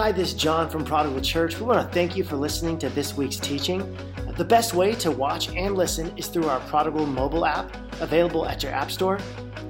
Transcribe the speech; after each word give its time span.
Hi, 0.00 0.12
this 0.12 0.28
is 0.28 0.34
John 0.34 0.70
from 0.70 0.82
Prodigal 0.82 1.20
Church. 1.20 1.60
We 1.60 1.66
want 1.66 1.86
to 1.86 1.94
thank 1.94 2.16
you 2.16 2.24
for 2.24 2.34
listening 2.34 2.78
to 2.78 2.88
this 2.88 3.18
week's 3.18 3.36
teaching. 3.36 3.94
The 4.38 4.44
best 4.46 4.72
way 4.72 4.94
to 4.94 5.10
watch 5.10 5.50
and 5.50 5.74
listen 5.74 6.10
is 6.16 6.28
through 6.28 6.46
our 6.46 6.58
Prodigal 6.60 7.04
mobile 7.04 7.44
app, 7.44 7.76
available 8.00 8.46
at 8.46 8.62
your 8.62 8.72
App 8.72 8.90
Store. 8.90 9.18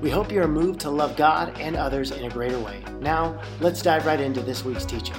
We 0.01 0.08
hope 0.08 0.30
you 0.30 0.40
are 0.40 0.46
moved 0.46 0.79
to 0.82 0.90
love 0.90 1.16
God 1.16 1.58
and 1.58 1.74
others 1.74 2.12
in 2.12 2.27
a 2.27 2.30
greater 2.30 2.61
way. 2.61 2.85
Now, 3.01 3.43
let's 3.58 3.83
dive 3.83 4.06
right 4.06 4.21
into 4.21 4.40
this 4.40 4.65
week's 4.65 4.85
teaching. 4.85 5.16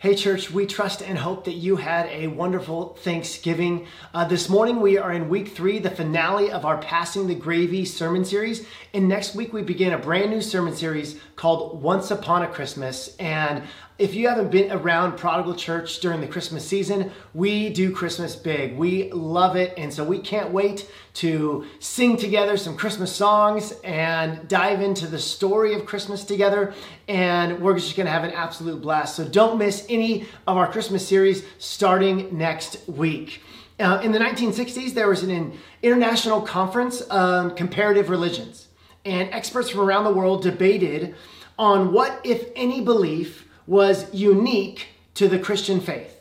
Hey, 0.00 0.14
church, 0.14 0.50
we 0.50 0.64
trust 0.64 1.02
and 1.02 1.18
hope 1.18 1.44
that 1.44 1.56
you 1.56 1.76
had 1.76 2.06
a 2.06 2.28
wonderful 2.28 2.96
Thanksgiving. 3.02 3.86
Uh, 4.14 4.24
this 4.24 4.48
morning, 4.48 4.80
we 4.80 4.96
are 4.96 5.12
in 5.12 5.28
week 5.28 5.48
three, 5.48 5.78
the 5.78 5.90
finale 5.90 6.50
of 6.50 6.64
our 6.64 6.78
Passing 6.78 7.26
the 7.26 7.34
Gravy 7.34 7.84
sermon 7.84 8.24
series. 8.24 8.66
And 8.94 9.10
next 9.10 9.34
week, 9.34 9.52
we 9.52 9.60
begin 9.60 9.92
a 9.92 9.98
brand 9.98 10.30
new 10.30 10.40
sermon 10.40 10.74
series 10.74 11.20
called 11.36 11.82
Once 11.82 12.10
Upon 12.10 12.40
a 12.40 12.48
Christmas. 12.48 13.14
And 13.18 13.62
if 14.00 14.14
you 14.14 14.28
haven't 14.28 14.50
been 14.50 14.72
around 14.72 15.18
Prodigal 15.18 15.54
Church 15.54 16.00
during 16.00 16.22
the 16.22 16.26
Christmas 16.26 16.66
season, 16.66 17.12
we 17.34 17.68
do 17.68 17.94
Christmas 17.94 18.34
big. 18.34 18.78
We 18.78 19.12
love 19.12 19.56
it. 19.56 19.74
And 19.76 19.92
so 19.92 20.02
we 20.04 20.20
can't 20.20 20.50
wait 20.52 20.90
to 21.14 21.66
sing 21.80 22.16
together 22.16 22.56
some 22.56 22.78
Christmas 22.78 23.14
songs 23.14 23.74
and 23.84 24.48
dive 24.48 24.80
into 24.80 25.06
the 25.06 25.18
story 25.18 25.74
of 25.74 25.84
Christmas 25.84 26.24
together. 26.24 26.72
And 27.08 27.60
we're 27.60 27.78
just 27.78 27.94
going 27.94 28.06
to 28.06 28.10
have 28.10 28.24
an 28.24 28.30
absolute 28.30 28.80
blast. 28.80 29.16
So 29.16 29.28
don't 29.28 29.58
miss 29.58 29.84
any 29.90 30.22
of 30.46 30.56
our 30.56 30.72
Christmas 30.72 31.06
series 31.06 31.44
starting 31.58 32.38
next 32.38 32.88
week. 32.88 33.42
Uh, 33.78 34.00
in 34.02 34.12
the 34.12 34.18
1960s, 34.18 34.94
there 34.94 35.08
was 35.08 35.22
an 35.24 35.58
international 35.82 36.40
conference 36.40 37.02
on 37.02 37.54
comparative 37.54 38.08
religions, 38.08 38.68
and 39.04 39.28
experts 39.30 39.68
from 39.68 39.80
around 39.80 40.04
the 40.04 40.12
world 40.12 40.42
debated 40.42 41.14
on 41.58 41.92
what, 41.92 42.18
if 42.24 42.48
any, 42.56 42.80
belief 42.80 43.46
was 43.66 44.12
unique 44.14 44.88
to 45.14 45.28
the 45.28 45.38
Christian 45.38 45.80
faith. 45.80 46.16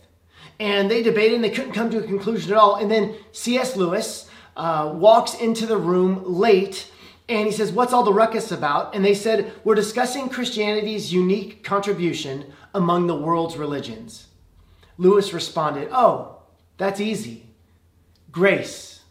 And 0.59 0.91
they 0.91 1.01
debated 1.01 1.35
and 1.35 1.43
they 1.43 1.49
couldn't 1.49 1.73
come 1.73 1.89
to 1.91 1.99
a 1.99 2.07
conclusion 2.07 2.51
at 2.51 2.57
all. 2.57 2.75
And 2.75 2.91
then 2.91 3.15
C.S. 3.31 3.75
Lewis 3.75 4.29
uh, 4.57 4.91
walks 4.93 5.35
into 5.35 5.65
the 5.65 5.77
room 5.77 6.23
late 6.25 6.91
and 7.29 7.45
he 7.45 7.53
says, 7.53 7.71
What's 7.71 7.93
all 7.93 8.03
the 8.03 8.11
ruckus 8.11 8.51
about? 8.51 8.95
And 8.95 9.05
they 9.05 9.13
said, 9.13 9.53
We're 9.63 9.75
discussing 9.75 10.29
Christianity's 10.29 11.13
unique 11.13 11.63
contribution 11.63 12.51
among 12.73 13.07
the 13.07 13.15
world's 13.15 13.55
religions. 13.55 14.27
Lewis 14.97 15.31
responded, 15.31 15.89
Oh, 15.91 16.39
that's 16.77 16.99
easy. 16.99 17.45
Grace. 18.31 19.01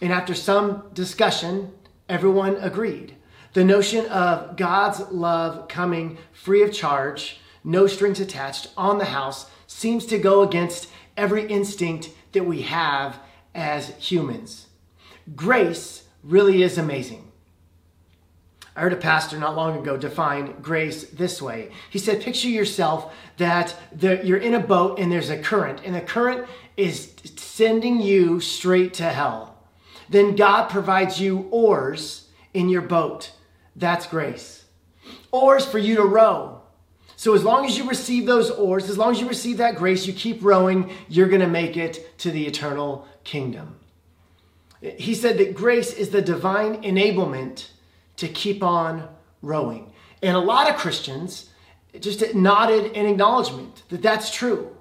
And 0.00 0.12
after 0.12 0.34
some 0.34 0.84
discussion, 0.94 1.72
everyone 2.08 2.56
agreed. 2.56 3.14
The 3.52 3.64
notion 3.64 4.06
of 4.06 4.56
God's 4.56 5.00
love 5.10 5.66
coming 5.66 6.18
free 6.32 6.62
of 6.62 6.72
charge, 6.72 7.40
no 7.64 7.88
strings 7.88 8.20
attached, 8.20 8.68
on 8.76 8.98
the 8.98 9.06
house 9.06 9.50
seems 9.66 10.06
to 10.06 10.18
go 10.18 10.42
against 10.42 10.88
every 11.16 11.46
instinct 11.46 12.10
that 12.32 12.46
we 12.46 12.62
have 12.62 13.18
as 13.52 13.88
humans. 13.96 14.68
Grace 15.34 16.04
really 16.22 16.62
is 16.62 16.78
amazing. 16.78 17.26
I 18.76 18.82
heard 18.82 18.92
a 18.92 18.96
pastor 18.96 19.36
not 19.36 19.56
long 19.56 19.76
ago 19.76 19.96
define 19.96 20.60
grace 20.62 21.04
this 21.04 21.42
way. 21.42 21.72
He 21.90 21.98
said, 21.98 22.22
Picture 22.22 22.48
yourself 22.48 23.12
that 23.36 23.74
the, 23.92 24.24
you're 24.24 24.38
in 24.38 24.54
a 24.54 24.60
boat 24.60 25.00
and 25.00 25.10
there's 25.10 25.28
a 25.28 25.42
current, 25.42 25.80
and 25.84 25.94
the 25.94 26.00
current 26.00 26.46
is 26.76 27.12
sending 27.36 28.00
you 28.00 28.38
straight 28.38 28.94
to 28.94 29.04
hell. 29.04 29.58
Then 30.08 30.36
God 30.36 30.68
provides 30.68 31.20
you 31.20 31.48
oars 31.50 32.28
in 32.54 32.68
your 32.68 32.82
boat 32.82 33.32
that's 33.76 34.06
grace. 34.06 34.64
Oars 35.32 35.64
for 35.64 35.78
you 35.78 35.96
to 35.96 36.04
row. 36.04 36.60
So 37.16 37.34
as 37.34 37.44
long 37.44 37.66
as 37.66 37.76
you 37.76 37.88
receive 37.88 38.24
those 38.26 38.50
oars, 38.50 38.88
as 38.88 38.96
long 38.96 39.12
as 39.12 39.20
you 39.20 39.28
receive 39.28 39.58
that 39.58 39.76
grace, 39.76 40.06
you 40.06 40.12
keep 40.12 40.42
rowing, 40.42 40.90
you're 41.08 41.28
going 41.28 41.42
to 41.42 41.46
make 41.46 41.76
it 41.76 42.18
to 42.20 42.30
the 42.30 42.46
eternal 42.46 43.06
kingdom. 43.24 43.76
He 44.80 45.14
said 45.14 45.36
that 45.38 45.54
grace 45.54 45.92
is 45.92 46.10
the 46.10 46.22
divine 46.22 46.82
enablement 46.82 47.68
to 48.16 48.28
keep 48.28 48.62
on 48.62 49.08
rowing. 49.42 49.92
And 50.22 50.36
a 50.36 50.40
lot 50.40 50.70
of 50.70 50.76
Christians 50.76 51.50
just 51.98 52.34
nodded 52.34 52.92
in 52.92 53.06
acknowledgement 53.06 53.82
that 53.88 54.02
that's 54.02 54.34
true. 54.34 54.74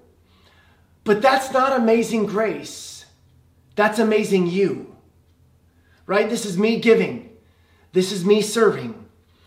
But 1.04 1.22
that's 1.22 1.52
not 1.52 1.78
amazing 1.78 2.26
grace. 2.26 3.06
That's 3.76 4.00
amazing 4.00 4.48
you. 4.48 4.96
Right? 6.06 6.30
This 6.30 6.46
is 6.46 6.58
me 6.58 6.80
giving. 6.80 7.29
This 7.92 8.12
is 8.12 8.24
me 8.24 8.42
serving. 8.42 9.06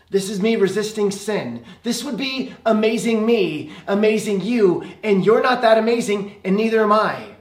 This 0.09 0.29
is 0.29 0.39
me 0.39 0.55
resisting 0.55 1.09
sin. 1.09 1.63
This 1.81 2.03
would 2.03 2.17
be 2.17 2.53
amazing 2.65 3.25
me, 3.25 3.71
amazing 3.87 4.41
you, 4.41 4.83
and 5.03 5.25
you're 5.25 5.41
not 5.41 5.61
that 5.61 5.79
amazing, 5.79 6.35
and 6.43 6.55
neither 6.55 6.83
am 6.83 6.91
I. 6.91 7.35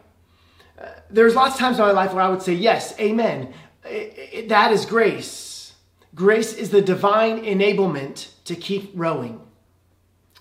Uh, 0.79 0.87
there's 1.11 1.35
lots 1.35 1.55
of 1.55 1.61
times 1.61 1.79
in 1.79 1.85
my 1.85 1.91
life 1.91 2.15
where 2.15 2.23
I 2.23 2.31
would 2.31 2.41
say, 2.41 2.55
Yes, 2.55 2.99
amen. 2.99 3.53
It, 3.85 4.31
it, 4.33 4.49
that 4.49 4.73
is 4.73 4.87
grace. 4.87 5.75
Grace 6.15 6.55
is 6.55 6.71
the 6.71 6.81
divine 6.81 7.45
enablement 7.45 8.31
to 8.45 8.55
keep 8.55 8.91
rowing. 8.95 9.41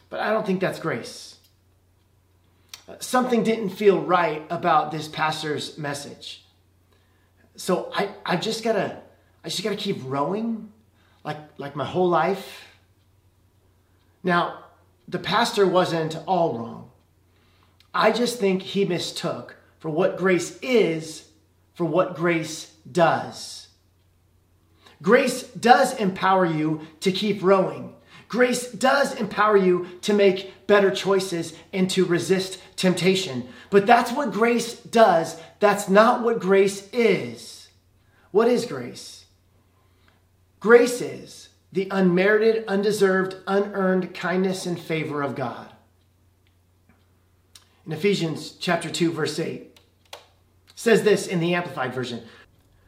But 0.10 0.20
I 0.20 0.32
don't 0.32 0.46
think 0.46 0.62
that's 0.62 0.80
grace. 0.80 1.38
Uh, 2.88 2.96
something 3.00 3.44
didn't 3.44 3.70
feel 3.70 4.00
right 4.00 4.46
about 4.50 4.92
this 4.92 5.08
pastor's 5.08 5.78
message. 5.78 6.46
So 7.56 7.92
I, 7.94 8.10
I 8.26 8.38
just 8.38 8.64
gotta 8.64 9.02
I 9.44 9.50
just 9.50 9.64
got 9.64 9.72
to 9.72 9.76
keep 9.76 9.98
rowing 10.04 10.72
like, 11.24 11.38
like 11.58 11.76
my 11.76 11.86
whole 11.86 12.10
life. 12.10 12.68
Now, 14.24 14.66
the 15.08 15.20
pastor 15.20 15.68
wasn't 15.68 16.18
all 16.28 16.58
wrong. 16.58 16.92
I 17.94 18.12
just 18.12 18.40
think 18.40 18.62
he 18.62 18.86
mistook 18.86 19.58
for 19.80 19.90
what 19.90 20.18
grace 20.18 20.58
is 20.62 21.28
for 21.74 21.86
what 21.86 22.16
grace 22.16 22.72
does. 22.90 23.68
Grace 25.02 25.44
does 25.44 25.96
empower 25.96 26.46
you 26.46 26.82
to 27.00 27.12
keep 27.12 27.42
rowing. 27.42 27.96
Grace 28.28 28.72
does 28.72 29.14
empower 29.16 29.58
you 29.58 29.88
to 30.02 30.14
make 30.14 30.68
better 30.68 30.92
choices 30.92 31.54
and 31.74 31.90
to 31.90 32.06
resist 32.06 32.62
temptation. 32.76 33.48
But 33.70 33.86
that's 33.86 34.12
what 34.12 34.32
grace 34.32 34.76
does. 34.76 35.38
That's 35.60 35.90
not 35.90 36.24
what 36.24 36.40
grace 36.40 36.88
is. 36.94 37.68
What 38.32 38.48
is 38.48 38.66
grace? 38.66 39.21
Grace 40.62 41.02
is 41.02 41.50
the 41.72 41.88
unmerited, 41.90 42.64
undeserved, 42.68 43.36
unearned 43.48 44.14
kindness 44.14 44.68
and 44.68 44.80
favor 44.80 45.24
of 45.24 45.34
God. 45.34 45.68
In 47.84 47.92
Ephesians 47.92 48.52
chapter 48.60 48.88
2 48.88 49.12
verse 49.12 49.40
8 49.40 49.80
says 50.76 51.02
this 51.02 51.26
in 51.26 51.40
the 51.40 51.56
amplified 51.56 51.96
version, 51.96 52.22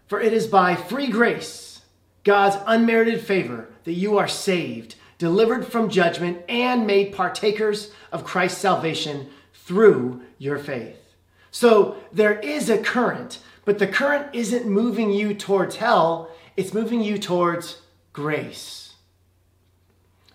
"For 0.05 0.21
it 0.21 0.33
is 0.33 0.45
by 0.45 0.75
free 0.75 1.07
grace, 1.07 1.81
God's 2.23 2.57
unmerited 2.67 3.21
favor, 3.21 3.69
that 3.85 3.93
you 3.93 4.19
are 4.19 4.27
saved, 4.27 4.93
delivered 5.17 5.65
from 5.65 5.89
judgment 5.89 6.43
and 6.47 6.85
made 6.85 7.15
partakers 7.15 7.91
of 8.11 8.23
Christ's 8.23 8.61
salvation 8.61 9.31
through 9.51 10.21
your 10.37 10.59
faith." 10.59 11.15
So 11.49 11.95
there 12.11 12.39
is 12.39 12.69
a 12.69 12.77
current, 12.77 13.39
but 13.65 13.79
the 13.79 13.87
current 13.87 14.27
isn't 14.31 14.67
moving 14.67 15.09
you 15.09 15.33
towards 15.33 15.77
hell, 15.77 16.29
it's 16.55 16.73
moving 16.73 17.01
you 17.01 17.17
towards 17.17 17.81
grace. 18.11 18.93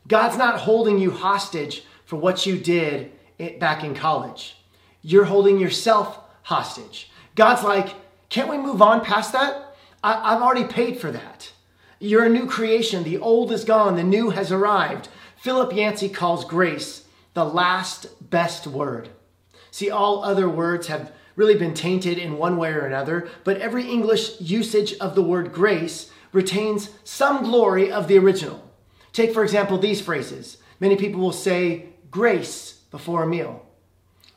God's 0.06 0.38
not 0.38 0.60
holding 0.60 0.98
you 0.98 1.10
hostage 1.10 1.84
for 2.06 2.16
what 2.16 2.46
you 2.46 2.58
did 2.58 3.12
back 3.60 3.84
in 3.84 3.94
college. 3.94 4.56
You're 5.02 5.26
holding 5.26 5.58
yourself 5.58 6.18
hostage. 6.42 7.10
God's 7.34 7.62
like, 7.62 7.94
can't 8.30 8.50
we 8.50 8.58
move 8.58 8.82
on 8.82 9.04
past 9.04 9.32
that? 9.32 9.76
I- 10.02 10.32
have 10.32 10.42
already 10.42 10.64
paid 10.64 10.98
for 10.98 11.10
that. 11.10 11.52
You're 12.00 12.24
a 12.24 12.30
new 12.30 12.46
creation. 12.46 13.04
The 13.04 13.18
old 13.18 13.52
is 13.52 13.64
gone, 13.64 13.96
the 13.96 14.02
new 14.02 14.30
has 14.30 14.50
arrived. 14.50 15.08
Philip 15.36 15.72
Yancey 15.74 16.08
calls 16.08 16.44
grace 16.44 17.04
the 17.34 17.44
last 17.44 18.30
best 18.30 18.66
word. 18.66 19.10
See, 19.70 19.90
all 19.90 20.24
other 20.24 20.48
words 20.48 20.86
have 20.88 21.12
really 21.38 21.54
been 21.54 21.72
tainted 21.72 22.18
in 22.18 22.36
one 22.36 22.56
way 22.56 22.72
or 22.72 22.84
another, 22.84 23.28
but 23.44 23.60
every 23.60 23.88
English 23.88 24.40
usage 24.40 24.94
of 24.98 25.14
the 25.14 25.22
word 25.22 25.52
grace 25.52 26.10
retains 26.32 26.90
some 27.04 27.44
glory 27.44 27.92
of 27.92 28.08
the 28.08 28.18
original. 28.18 28.60
Take, 29.12 29.32
for 29.32 29.44
example, 29.44 29.78
these 29.78 30.00
phrases. 30.00 30.58
Many 30.80 30.96
people 30.96 31.20
will 31.20 31.32
say 31.32 31.90
grace 32.10 32.72
before 32.90 33.22
a 33.22 33.26
meal, 33.26 33.64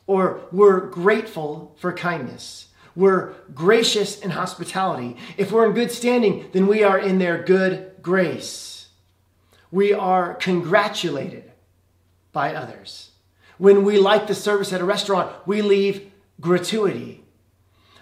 or 0.06 0.42
we're 0.52 0.78
grateful 0.90 1.74
for 1.76 1.92
kindness. 1.92 2.68
We're 2.94 3.32
gracious 3.52 4.20
in 4.20 4.30
hospitality. 4.30 5.16
If 5.36 5.50
we're 5.50 5.66
in 5.66 5.72
good 5.72 5.90
standing, 5.90 6.50
then 6.52 6.68
we 6.68 6.84
are 6.84 6.98
in 6.98 7.18
their 7.18 7.42
good 7.42 7.94
grace. 8.00 8.86
We 9.72 9.92
are 9.92 10.34
congratulated 10.34 11.50
by 12.30 12.54
others. 12.54 13.10
When 13.58 13.82
we 13.82 13.98
like 13.98 14.28
the 14.28 14.36
service 14.36 14.72
at 14.72 14.80
a 14.80 14.84
restaurant, 14.84 15.34
we 15.48 15.62
leave 15.62 16.11
gratuity. 16.42 17.24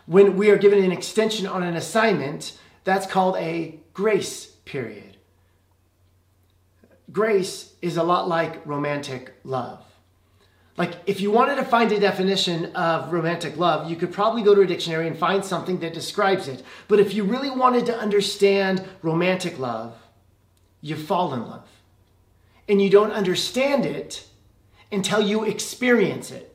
When 0.07 0.37
we 0.37 0.51
are 0.51 0.59
given 0.59 0.83
an 0.83 0.91
extension 0.91 1.47
on 1.47 1.63
an 1.63 1.77
assignment, 1.77 2.59
that's 2.83 3.07
called 3.07 3.37
a 3.37 3.79
grace 3.93 4.47
period. 4.65 5.17
grace 7.13 7.75
is 7.83 7.97
a 7.97 8.03
lot 8.03 8.29
like 8.29 8.65
romantic 8.67 9.35
love. 9.45 9.85
Like, 10.77 10.95
if 11.07 11.21
you 11.21 11.31
wanted 11.31 11.57
to 11.57 11.65
find 11.65 11.91
a 11.93 12.01
definition 12.01 12.75
of 12.75 13.13
romantic 13.13 13.57
love, 13.57 13.91
you 13.91 13.97
could 13.97 14.13
probably 14.13 14.43
go 14.43 14.55
to 14.55 14.63
a 14.63 14.67
dictionary 14.67 15.07
and 15.09 15.19
find 15.19 15.45
something 15.45 15.81
that 15.81 15.93
describes 15.93 16.49
it. 16.49 16.63
But 16.89 17.01
if 17.01 17.13
you 17.13 17.25
really 17.25 17.51
wanted 17.51 17.85
to 17.87 17.99
understand 17.99 18.85
romantic 19.03 19.59
love, 19.59 19.95
you 20.81 20.97
fall 20.97 21.35
in 21.35 21.43
love. 21.43 21.69
And 22.69 22.81
you 22.81 22.89
don't 22.89 23.11
understand 23.11 23.85
it 23.85 24.27
until 24.93 25.21
you 25.21 25.45
experience 25.45 26.31
it. 26.31 26.50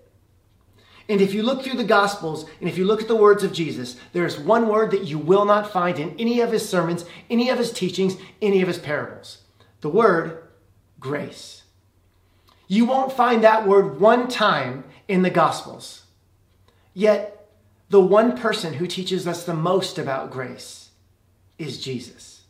And 1.08 1.22
if 1.22 1.34
you 1.34 1.44
look 1.44 1.64
through 1.64 1.78
the 1.78 1.84
Gospels 1.84 2.50
and 2.60 2.68
if 2.68 2.78
you 2.78 2.86
look 2.86 3.02
at 3.02 3.08
the 3.08 3.16
words 3.16 3.44
of 3.44 3.54
Jesus, 3.54 3.98
there 4.14 4.26
is 4.26 4.40
one 4.40 4.68
word 4.68 4.92
that 4.92 5.06
you 5.06 5.20
will 5.20 5.46
not 5.46 5.72
find 5.72 6.00
in 6.00 6.16
any 6.18 6.42
of 6.42 6.52
his 6.52 6.68
sermons, 6.68 7.06
any 7.30 7.50
of 7.50 7.60
his 7.60 7.72
teachings, 7.72 8.18
any 8.42 8.62
of 8.62 8.68
his 8.68 8.80
parables 8.80 9.40
the 9.82 9.90
word 9.90 10.42
grace. 11.00 11.62
You 12.68 12.86
won't 12.86 13.14
find 13.14 13.44
that 13.44 13.68
word 13.68 14.00
one 14.00 14.28
time 14.28 14.84
in 15.08 15.22
the 15.22 15.30
Gospels. 15.30 16.06
Yet, 16.96 17.52
the 17.90 18.02
one 18.02 18.36
person 18.36 18.74
who 18.74 18.88
teaches 18.88 19.28
us 19.28 19.44
the 19.44 19.54
most 19.54 20.00
about 20.00 20.32
grace 20.32 20.90
is 21.60 21.80
Jesus. 21.80 22.42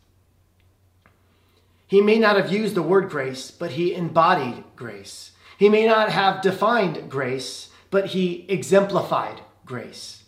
He 1.88 2.00
may 2.00 2.18
not 2.18 2.38
have 2.38 2.54
used 2.54 2.74
the 2.74 2.81
word 2.81 3.10
grace, 3.10 3.51
but 3.51 3.72
he 3.72 3.94
embodied 3.94 4.63
grace. 4.78 5.31
He 5.58 5.68
may 5.68 5.86
not 5.86 6.10
have 6.10 6.42
defined 6.42 7.10
grace, 7.10 7.69
but 7.95 8.07
he 8.07 8.44
exemplified 8.50 9.39
grace. 9.65 10.24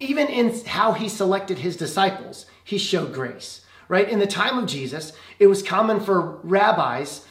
Even 0.00 0.26
in 0.28 0.58
how 0.64 0.92
he 0.92 1.06
selected 1.06 1.58
his 1.58 1.76
disciples, 1.76 2.46
he 2.64 2.78
showed 2.78 3.12
grace, 3.12 3.66
right? 3.88 4.08
In 4.08 4.20
the 4.20 4.26
time 4.26 4.56
of 4.56 4.64
Jesus, 4.64 5.12
it 5.38 5.48
was 5.48 5.62
common 5.62 6.00
for 6.00 6.38
rabbis 6.42 7.26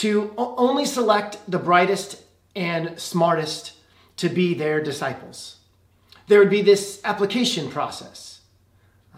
to 0.00 0.32
only 0.38 0.86
select 0.86 1.36
the 1.46 1.58
brightest 1.58 2.22
and 2.54 2.98
smartest 2.98 3.74
to 4.16 4.30
be 4.30 4.54
their 4.54 4.82
disciples. 4.82 5.56
There 6.28 6.38
would 6.38 6.48
be 6.48 6.62
this 6.62 6.98
application 7.04 7.68
process 7.68 8.40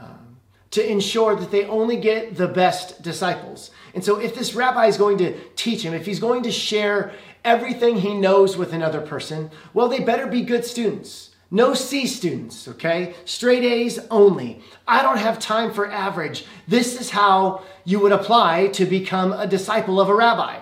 um, 0.01 0.39
to 0.73 0.85
ensure 0.85 1.37
that 1.37 1.53
they 1.53 1.67
only 1.67 1.99
get 1.99 2.37
the 2.37 2.49
best 2.49 3.01
disciples. 3.01 3.71
And 3.95 4.05
so, 4.05 4.19
if 4.19 4.35
this 4.35 4.57
rabbi 4.57 4.87
is 4.87 4.97
going 4.97 5.19
to 5.19 5.39
teach 5.55 5.83
him, 5.83 5.95
if 5.95 6.05
he's 6.05 6.19
going 6.19 6.43
to 6.43 6.51
share 6.51 7.13
everything 7.45 7.97
he 7.97 8.15
knows 8.15 8.57
with 8.57 8.73
another 8.73 9.01
person, 9.01 9.51
well, 9.75 9.89
they 9.89 10.01
better 10.01 10.27
be 10.27 10.43
good 10.43 10.65
students. 10.65 11.31
No 11.51 11.73
C 11.73 12.07
students, 12.07 12.69
okay? 12.69 13.15
Straight 13.25 13.65
A's 13.65 13.99
only. 14.11 14.61
I 14.87 15.03
don't 15.03 15.19
have 15.19 15.39
time 15.39 15.73
for 15.73 15.91
average. 15.91 16.45
This 16.67 17.01
is 17.01 17.11
how 17.11 17.63
you 17.85 18.01
would 18.01 18.13
apply 18.13 18.69
to 18.69 18.85
become 18.85 19.33
a 19.33 19.47
disciple 19.47 20.01
of 20.01 20.09
a 20.09 20.15
rabbi. 20.15 20.61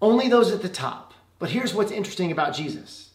Only 0.00 0.28
those 0.28 0.52
at 0.52 0.62
the 0.62 0.68
top. 0.68 1.14
But 1.38 1.50
here's 1.50 1.74
what's 1.74 1.92
interesting 1.92 2.30
about 2.30 2.54
Jesus 2.54 3.10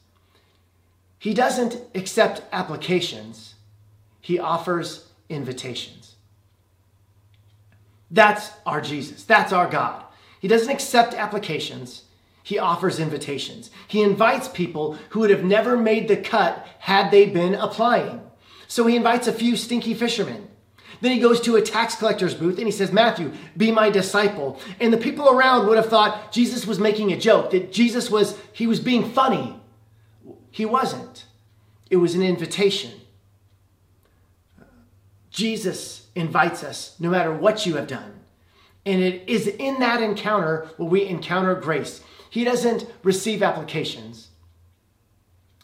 He 1.19 1.33
doesn't 1.33 1.79
accept 1.93 2.41
applications, 2.51 3.55
He 4.19 4.39
offers 4.39 5.09
invitations. 5.29 6.15
That's 8.09 8.51
our 8.65 8.79
Jesus. 8.79 9.23
That's 9.23 9.51
our 9.51 9.67
God. 9.67 10.03
He 10.43 10.49
doesn't 10.49 10.69
accept 10.69 11.13
applications. 11.13 12.03
He 12.43 12.59
offers 12.59 12.99
invitations. 12.99 13.71
He 13.87 14.01
invites 14.01 14.49
people 14.49 14.97
who 15.11 15.21
would 15.21 15.29
have 15.29 15.45
never 15.45 15.77
made 15.77 16.09
the 16.09 16.17
cut 16.17 16.67
had 16.79 17.11
they 17.11 17.27
been 17.27 17.55
applying. 17.55 18.19
So 18.67 18.85
he 18.85 18.97
invites 18.97 19.25
a 19.25 19.31
few 19.31 19.55
stinky 19.55 19.93
fishermen. 19.93 20.49
Then 20.99 21.13
he 21.13 21.21
goes 21.21 21.39
to 21.41 21.55
a 21.55 21.61
tax 21.61 21.95
collector's 21.95 22.33
booth 22.33 22.57
and 22.57 22.65
he 22.65 22.73
says, 22.73 22.91
Matthew, 22.91 23.31
be 23.55 23.71
my 23.71 23.89
disciple. 23.89 24.59
And 24.81 24.91
the 24.91 24.97
people 24.97 25.29
around 25.29 25.65
would 25.67 25.77
have 25.77 25.87
thought 25.87 26.33
Jesus 26.33 26.67
was 26.67 26.77
making 26.77 27.13
a 27.13 27.17
joke, 27.17 27.51
that 27.51 27.71
Jesus 27.71 28.11
was, 28.11 28.37
he 28.51 28.67
was 28.67 28.81
being 28.81 29.11
funny. 29.11 29.57
He 30.51 30.65
wasn't. 30.65 31.23
It 31.89 31.95
was 31.95 32.15
an 32.15 32.21
invitation. 32.21 32.91
Jesus 35.31 36.07
invites 36.15 36.65
us 36.65 36.97
no 36.99 37.09
matter 37.09 37.33
what 37.33 37.65
you 37.65 37.77
have 37.77 37.87
done. 37.87 38.22
And 38.85 39.01
it 39.01 39.23
is 39.27 39.47
in 39.47 39.79
that 39.79 40.01
encounter 40.01 40.69
where 40.77 40.89
we 40.89 41.05
encounter 41.05 41.55
grace. 41.55 42.01
He 42.29 42.43
doesn't 42.43 42.85
receive 43.03 43.43
applications, 43.43 44.29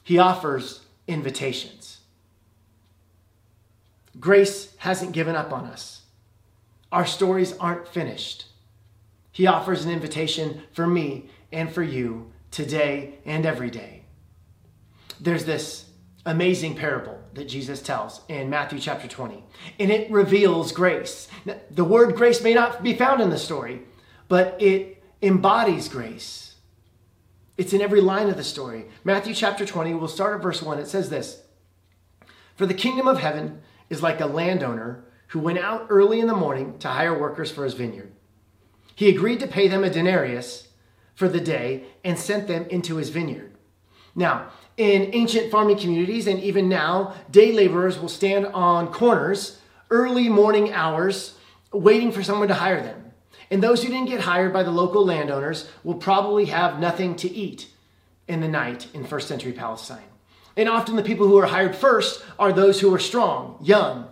He 0.04 0.18
offers 0.18 0.81
invitations. 1.07 1.98
Grace 4.19 4.75
hasn't 4.77 5.13
given 5.13 5.36
up 5.36 5.54
on 5.54 5.66
us. 5.66 6.01
Our 6.92 7.06
stories 7.06 7.56
aren't 7.57 7.88
finished. 7.88 8.45
He 9.31 9.48
offers 9.48 9.86
an 9.86 9.92
invitation 9.92 10.63
for 10.74 10.86
me 10.88 11.30
and 11.51 11.71
for 11.71 11.83
you 11.83 12.31
today 12.51 13.19
and 13.25 13.45
every 13.45 13.69
day. 13.69 14.04
There's 15.19 15.45
this 15.45 15.86
amazing 16.25 16.75
parable 16.75 17.19
that 17.33 17.47
Jesus 17.47 17.81
tells 17.81 18.21
in 18.27 18.49
Matthew 18.49 18.79
chapter 18.79 19.07
20, 19.07 19.43
and 19.79 19.91
it 19.91 20.11
reveals 20.11 20.71
grace. 20.71 21.27
The 21.71 21.83
word 21.83 22.15
grace 22.15 22.41
may 22.41 22.53
not 22.53 22.83
be 22.83 22.95
found 22.95 23.21
in 23.21 23.29
the 23.29 23.37
story, 23.37 23.83
but 24.27 24.61
it 24.61 25.03
embodies 25.21 25.87
grace. 25.87 26.55
It's 27.57 27.73
in 27.73 27.81
every 27.81 28.01
line 28.01 28.29
of 28.29 28.37
the 28.37 28.43
story. 28.43 28.85
Matthew 29.03 29.33
chapter 29.33 29.65
20, 29.65 29.93
we'll 29.93 30.07
start 30.07 30.35
at 30.35 30.41
verse 30.41 30.61
1. 30.61 30.79
It 30.79 30.87
says 30.87 31.09
this 31.09 31.41
For 32.55 32.65
the 32.65 32.73
kingdom 32.73 33.07
of 33.07 33.19
heaven 33.19 33.61
is 33.89 34.01
like 34.01 34.21
a 34.21 34.25
landowner 34.25 35.03
who 35.27 35.39
went 35.39 35.59
out 35.59 35.87
early 35.89 36.19
in 36.19 36.27
the 36.27 36.35
morning 36.35 36.77
to 36.79 36.87
hire 36.87 37.17
workers 37.17 37.51
for 37.51 37.63
his 37.63 37.73
vineyard. 37.73 38.11
He 38.95 39.09
agreed 39.09 39.39
to 39.41 39.47
pay 39.47 39.67
them 39.67 39.83
a 39.83 39.89
denarius 39.89 40.69
for 41.15 41.27
the 41.27 41.39
day 41.39 41.83
and 42.03 42.17
sent 42.17 42.47
them 42.47 42.65
into 42.69 42.95
his 42.95 43.09
vineyard. 43.09 43.55
Now, 44.15 44.49
in 44.79 45.13
ancient 45.13 45.51
farming 45.51 45.77
communities 45.77 46.25
and 46.25 46.39
even 46.39 46.69
now, 46.69 47.13
day 47.29 47.51
laborers 47.51 47.99
will 47.99 48.09
stand 48.09 48.45
on 48.47 48.91
corners 48.93 49.59
early 49.91 50.29
morning 50.29 50.71
hours 50.71 51.37
waiting 51.73 52.13
for 52.13 52.23
someone 52.23 52.47
to 52.47 52.53
hire 52.53 52.81
them. 52.81 53.11
And 53.51 53.61
those 53.61 53.83
who 53.83 53.89
didn't 53.89 54.07
get 54.07 54.21
hired 54.21 54.53
by 54.53 54.63
the 54.63 54.71
local 54.71 55.05
landowners 55.05 55.69
will 55.83 55.95
probably 55.95 56.45
have 56.45 56.79
nothing 56.79 57.15
to 57.17 57.29
eat 57.29 57.67
in 58.27 58.39
the 58.39 58.47
night 58.47 58.87
in 58.93 59.03
first 59.03 59.27
century 59.27 59.51
Palestine. 59.51 60.03
And 60.55 60.69
often 60.69 60.95
the 60.95 61.03
people 61.03 61.27
who 61.27 61.37
are 61.37 61.47
hired 61.47 61.75
first 61.75 62.23
are 62.37 62.53
those 62.53 62.79
who 62.79 62.93
are 62.93 62.99
strong, 62.99 63.57
young, 63.61 64.07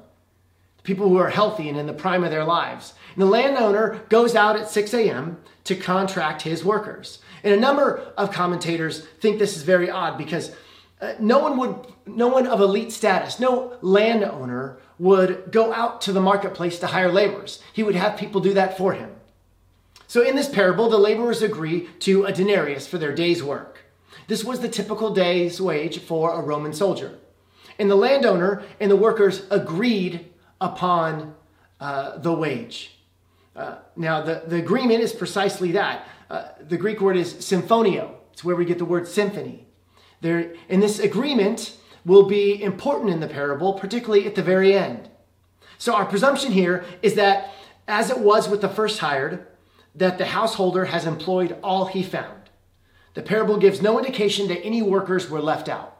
people 0.87 1.09
who 1.09 1.17
are 1.17 1.29
healthy 1.29 1.67
and 1.67 1.77
in 1.77 1.85
the 1.85 1.91
prime 1.91 2.23
of 2.23 2.31
their 2.31 2.45
lives. 2.45 2.93
And 3.13 3.21
the 3.21 3.27
landowner 3.27 3.99
goes 4.07 4.35
out 4.35 4.55
at 4.55 4.69
6 4.69 4.93
a.m. 4.93 5.37
to 5.65 5.75
contract 5.75 6.43
his 6.43 6.63
workers. 6.63 7.19
And 7.43 7.53
a 7.53 7.59
number 7.59 8.13
of 8.17 8.31
commentators 8.31 9.05
think 9.19 9.37
this 9.37 9.57
is 9.57 9.63
very 9.63 9.89
odd 9.89 10.17
because 10.17 10.55
uh, 11.01 11.13
no 11.19 11.39
one 11.39 11.57
would, 11.57 11.75
no 12.05 12.29
one 12.29 12.47
of 12.47 12.61
elite 12.61 12.93
status, 12.93 13.37
no 13.37 13.77
landowner 13.81 14.77
would 14.97 15.51
go 15.51 15.73
out 15.73 15.99
to 16.01 16.13
the 16.13 16.21
marketplace 16.21 16.79
to 16.79 16.87
hire 16.87 17.11
laborers. 17.11 17.61
He 17.73 17.83
would 17.83 17.95
have 17.95 18.17
people 18.17 18.39
do 18.39 18.53
that 18.53 18.77
for 18.77 18.93
him. 18.93 19.11
So 20.07 20.23
in 20.23 20.37
this 20.37 20.47
parable, 20.47 20.89
the 20.89 20.97
laborers 20.97 21.41
agree 21.41 21.89
to 21.99 22.23
a 22.23 22.31
denarius 22.31 22.87
for 22.87 22.97
their 22.97 23.13
day's 23.13 23.43
work. 23.43 23.83
This 24.27 24.45
was 24.45 24.61
the 24.61 24.69
typical 24.69 25.13
day's 25.13 25.59
wage 25.59 25.99
for 25.99 26.31
a 26.31 26.41
Roman 26.41 26.71
soldier. 26.71 27.19
And 27.77 27.91
the 27.91 27.95
landowner 27.95 28.63
and 28.79 28.89
the 28.89 28.95
workers 28.95 29.45
agreed 29.51 30.27
upon 30.59 31.35
uh, 31.79 32.17
the 32.17 32.33
wage. 32.33 32.99
Uh, 33.55 33.77
now, 33.95 34.21
the, 34.21 34.43
the 34.47 34.57
agreement 34.57 35.01
is 35.01 35.13
precisely 35.13 35.71
that. 35.71 36.07
Uh, 36.29 36.49
the 36.59 36.77
Greek 36.77 37.01
word 37.01 37.17
is 37.17 37.33
symphonio. 37.35 38.11
It's 38.33 38.43
where 38.43 38.55
we 38.55 38.65
get 38.65 38.77
the 38.77 38.85
word 38.85 39.07
symphony. 39.07 39.65
There, 40.21 40.53
and 40.69 40.81
this 40.81 40.99
agreement 40.99 41.77
will 42.05 42.23
be 42.23 42.61
important 42.61 43.11
in 43.11 43.19
the 43.19 43.27
parable, 43.27 43.73
particularly 43.73 44.25
at 44.25 44.35
the 44.35 44.43
very 44.43 44.73
end. 44.73 45.09
So 45.77 45.93
our 45.93 46.05
presumption 46.05 46.51
here 46.51 46.85
is 47.01 47.15
that, 47.15 47.51
as 47.87 48.09
it 48.09 48.19
was 48.19 48.49
with 48.49 48.61
the 48.61 48.69
first 48.69 48.99
hired, 48.99 49.45
that 49.95 50.17
the 50.17 50.25
householder 50.27 50.85
has 50.85 51.05
employed 51.05 51.57
all 51.63 51.85
he 51.85 52.03
found. 52.03 52.49
The 53.13 53.21
parable 53.23 53.57
gives 53.57 53.81
no 53.81 53.97
indication 53.97 54.47
that 54.47 54.63
any 54.63 54.81
workers 54.81 55.29
were 55.29 55.41
left 55.41 55.67
out. 55.67 55.97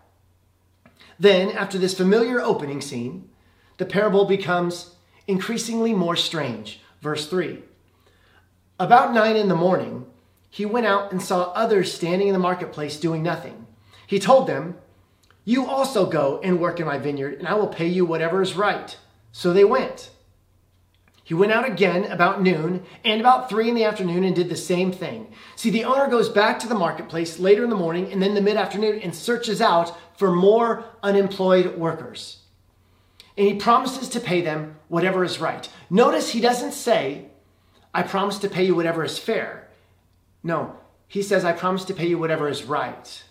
Then, 1.20 1.50
after 1.50 1.80
this 1.80 1.96
familiar 1.96 2.40
opening 2.40 2.82
scene, 2.82 3.30
the 3.78 3.86
parable 3.86 4.26
becomes 4.26 4.96
increasingly 5.28 5.94
more 5.94 6.16
strange. 6.16 6.80
Verse 7.02 7.28
3 7.28 7.62
About 8.80 9.14
nine 9.14 9.36
in 9.36 9.48
the 9.48 9.56
morning, 9.56 10.06
he 10.50 10.66
went 10.66 10.86
out 10.86 11.12
and 11.12 11.22
saw 11.22 11.52
others 11.52 11.94
standing 11.94 12.28
in 12.28 12.34
the 12.34 12.40
marketplace 12.40 13.00
doing 13.00 13.24
nothing. 13.24 13.68
He 14.08 14.20
told 14.20 14.48
them, 14.48 14.78
You 15.46 15.68
also 15.68 16.10
go 16.10 16.40
and 16.44 16.60
work 16.60 16.80
in 16.80 16.86
my 16.86 16.98
vineyard, 16.98 17.36
and 17.36 17.48
I 17.48 17.54
will 17.54 17.68
pay 17.68 17.88
you 17.88 18.06
whatever 18.06 18.42
is 18.42 18.56
right. 18.56 18.98
So 19.32 19.54
they 19.54 19.66
went. 19.66 20.10
He 21.24 21.34
went 21.34 21.52
out 21.52 21.68
again 21.68 22.06
about 22.06 22.42
noon 22.42 22.86
and 23.04 23.20
about 23.20 23.50
three 23.50 23.68
in 23.68 23.76
the 23.76 23.84
afternoon 23.84 24.24
and 24.24 24.34
did 24.34 24.48
the 24.48 24.56
same 24.56 24.94
thing. 24.94 25.28
See, 25.58 25.70
the 25.70 25.84
owner 25.84 26.08
goes 26.08 26.30
back 26.30 26.58
to 26.60 26.70
the 26.70 26.74
marketplace 26.74 27.38
later 27.38 27.66
in 27.66 27.70
the 27.70 27.76
morning 27.76 28.14
and 28.14 28.22
then 28.22 28.34
the 28.34 28.42
mid 28.42 28.56
afternoon 28.56 29.02
and 29.02 29.14
searches 29.14 29.60
out 29.60 29.92
for 30.18 30.32
more 30.32 30.86
unemployed 31.04 31.78
workers. 31.78 32.44
And 33.38 33.48
he 33.48 33.54
promises 33.54 34.10
to 34.10 34.20
pay 34.20 34.42
them 34.42 34.78
whatever 34.88 35.24
is 35.24 35.40
right. 35.40 35.70
Notice 35.90 36.32
he 36.32 36.42
doesn't 36.42 36.74
say, 36.74 37.28
I 37.94 38.04
promise 38.04 38.40
to 38.40 38.50
pay 38.50 38.66
you 38.66 38.76
whatever 38.76 39.04
is 39.04 39.20
fair. 39.20 39.68
No, 40.44 40.76
he 41.08 41.22
says, 41.22 41.46
I 41.46 41.54
promise 41.54 41.86
to 41.86 41.94
pay 41.94 42.08
you 42.08 42.18
whatever 42.18 42.50
is 42.50 42.64
right. 42.64 43.24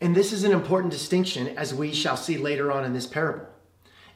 And 0.00 0.16
this 0.16 0.32
is 0.32 0.42
an 0.44 0.52
important 0.52 0.92
distinction 0.92 1.48
as 1.56 1.74
we 1.74 1.92
shall 1.92 2.16
see 2.16 2.36
later 2.36 2.72
on 2.72 2.84
in 2.84 2.92
this 2.92 3.06
parable. 3.06 3.46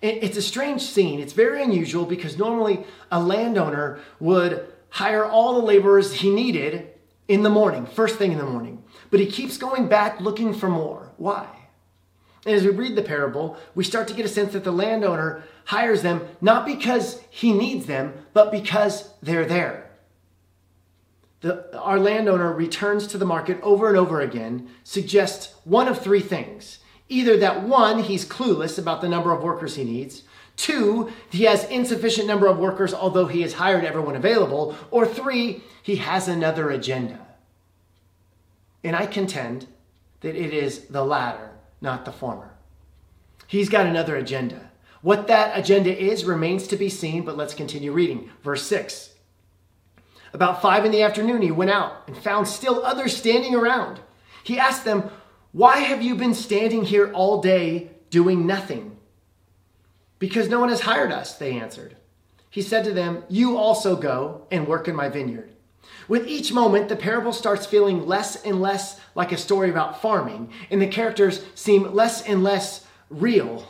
It's 0.02 0.36
a 0.36 0.42
strange 0.42 0.82
scene. 0.82 1.20
It's 1.20 1.32
very 1.32 1.62
unusual 1.62 2.04
because 2.04 2.36
normally 2.36 2.84
a 3.10 3.20
landowner 3.20 4.00
would 4.20 4.66
hire 4.90 5.24
all 5.24 5.54
the 5.54 5.66
laborers 5.66 6.12
he 6.12 6.30
needed 6.30 6.88
in 7.28 7.42
the 7.42 7.50
morning, 7.50 7.86
first 7.86 8.16
thing 8.16 8.32
in 8.32 8.38
the 8.38 8.44
morning. 8.44 8.82
But 9.10 9.20
he 9.20 9.26
keeps 9.26 9.56
going 9.56 9.88
back 9.88 10.20
looking 10.20 10.52
for 10.52 10.68
more. 10.68 11.12
Why? 11.16 11.46
And 12.46 12.54
as 12.54 12.62
we 12.62 12.70
read 12.70 12.94
the 12.94 13.02
parable, 13.02 13.56
we 13.74 13.82
start 13.82 14.06
to 14.06 14.14
get 14.14 14.24
a 14.24 14.28
sense 14.28 14.52
that 14.52 14.62
the 14.62 14.70
landowner 14.70 15.42
hires 15.64 16.02
them 16.02 16.28
not 16.40 16.64
because 16.64 17.20
he 17.28 17.52
needs 17.52 17.86
them, 17.86 18.14
but 18.32 18.52
because 18.52 19.10
they're 19.20 19.44
there. 19.44 19.90
The, 21.40 21.76
our 21.76 21.98
landowner 21.98 22.52
returns 22.52 23.08
to 23.08 23.18
the 23.18 23.26
market 23.26 23.58
over 23.62 23.88
and 23.88 23.98
over 23.98 24.20
again, 24.20 24.70
suggests 24.84 25.54
one 25.64 25.88
of 25.88 26.00
three 26.00 26.20
things. 26.20 26.78
Either 27.08 27.36
that 27.36 27.64
one, 27.64 28.04
he's 28.04 28.24
clueless 28.24 28.78
about 28.78 29.00
the 29.00 29.08
number 29.08 29.32
of 29.32 29.42
workers 29.42 29.74
he 29.74 29.84
needs. 29.84 30.22
Two, 30.56 31.10
he 31.30 31.44
has 31.44 31.64
insufficient 31.64 32.28
number 32.28 32.46
of 32.46 32.58
workers, 32.58 32.94
although 32.94 33.26
he 33.26 33.42
has 33.42 33.54
hired 33.54 33.84
everyone 33.84 34.14
available. 34.14 34.76
Or 34.92 35.04
three, 35.04 35.64
he 35.82 35.96
has 35.96 36.28
another 36.28 36.70
agenda. 36.70 37.26
And 38.84 38.94
I 38.94 39.06
contend 39.06 39.66
that 40.20 40.36
it 40.36 40.54
is 40.54 40.86
the 40.86 41.04
latter 41.04 41.55
not 41.80 42.04
the 42.04 42.12
former. 42.12 42.54
He's 43.46 43.68
got 43.68 43.86
another 43.86 44.16
agenda. 44.16 44.70
What 45.02 45.28
that 45.28 45.56
agenda 45.56 45.96
is 45.96 46.24
remains 46.24 46.66
to 46.68 46.76
be 46.76 46.88
seen, 46.88 47.24
but 47.24 47.36
let's 47.36 47.54
continue 47.54 47.92
reading. 47.92 48.30
Verse 48.42 48.66
6. 48.66 49.14
About 50.32 50.60
five 50.60 50.84
in 50.84 50.90
the 50.90 51.02
afternoon, 51.02 51.42
he 51.42 51.50
went 51.50 51.70
out 51.70 52.02
and 52.06 52.16
found 52.16 52.48
still 52.48 52.84
others 52.84 53.16
standing 53.16 53.54
around. 53.54 54.00
He 54.42 54.58
asked 54.58 54.84
them, 54.84 55.10
Why 55.52 55.78
have 55.78 56.02
you 56.02 56.14
been 56.14 56.34
standing 56.34 56.84
here 56.84 57.12
all 57.12 57.40
day 57.40 57.90
doing 58.10 58.46
nothing? 58.46 58.96
Because 60.18 60.48
no 60.48 60.60
one 60.60 60.68
has 60.70 60.80
hired 60.80 61.12
us, 61.12 61.36
they 61.36 61.58
answered. 61.58 61.96
He 62.50 62.62
said 62.62 62.84
to 62.84 62.92
them, 62.92 63.22
You 63.28 63.56
also 63.56 63.96
go 63.96 64.46
and 64.50 64.66
work 64.66 64.88
in 64.88 64.96
my 64.96 65.08
vineyard. 65.08 65.52
With 66.08 66.28
each 66.28 66.52
moment, 66.52 66.88
the 66.88 66.96
parable 66.96 67.32
starts 67.32 67.66
feeling 67.66 68.06
less 68.06 68.42
and 68.44 68.60
less 68.60 69.00
like 69.14 69.32
a 69.32 69.36
story 69.36 69.70
about 69.70 70.00
farming, 70.00 70.50
and 70.70 70.80
the 70.80 70.86
characters 70.86 71.44
seem 71.54 71.94
less 71.94 72.22
and 72.22 72.44
less 72.44 72.86
real. 73.10 73.66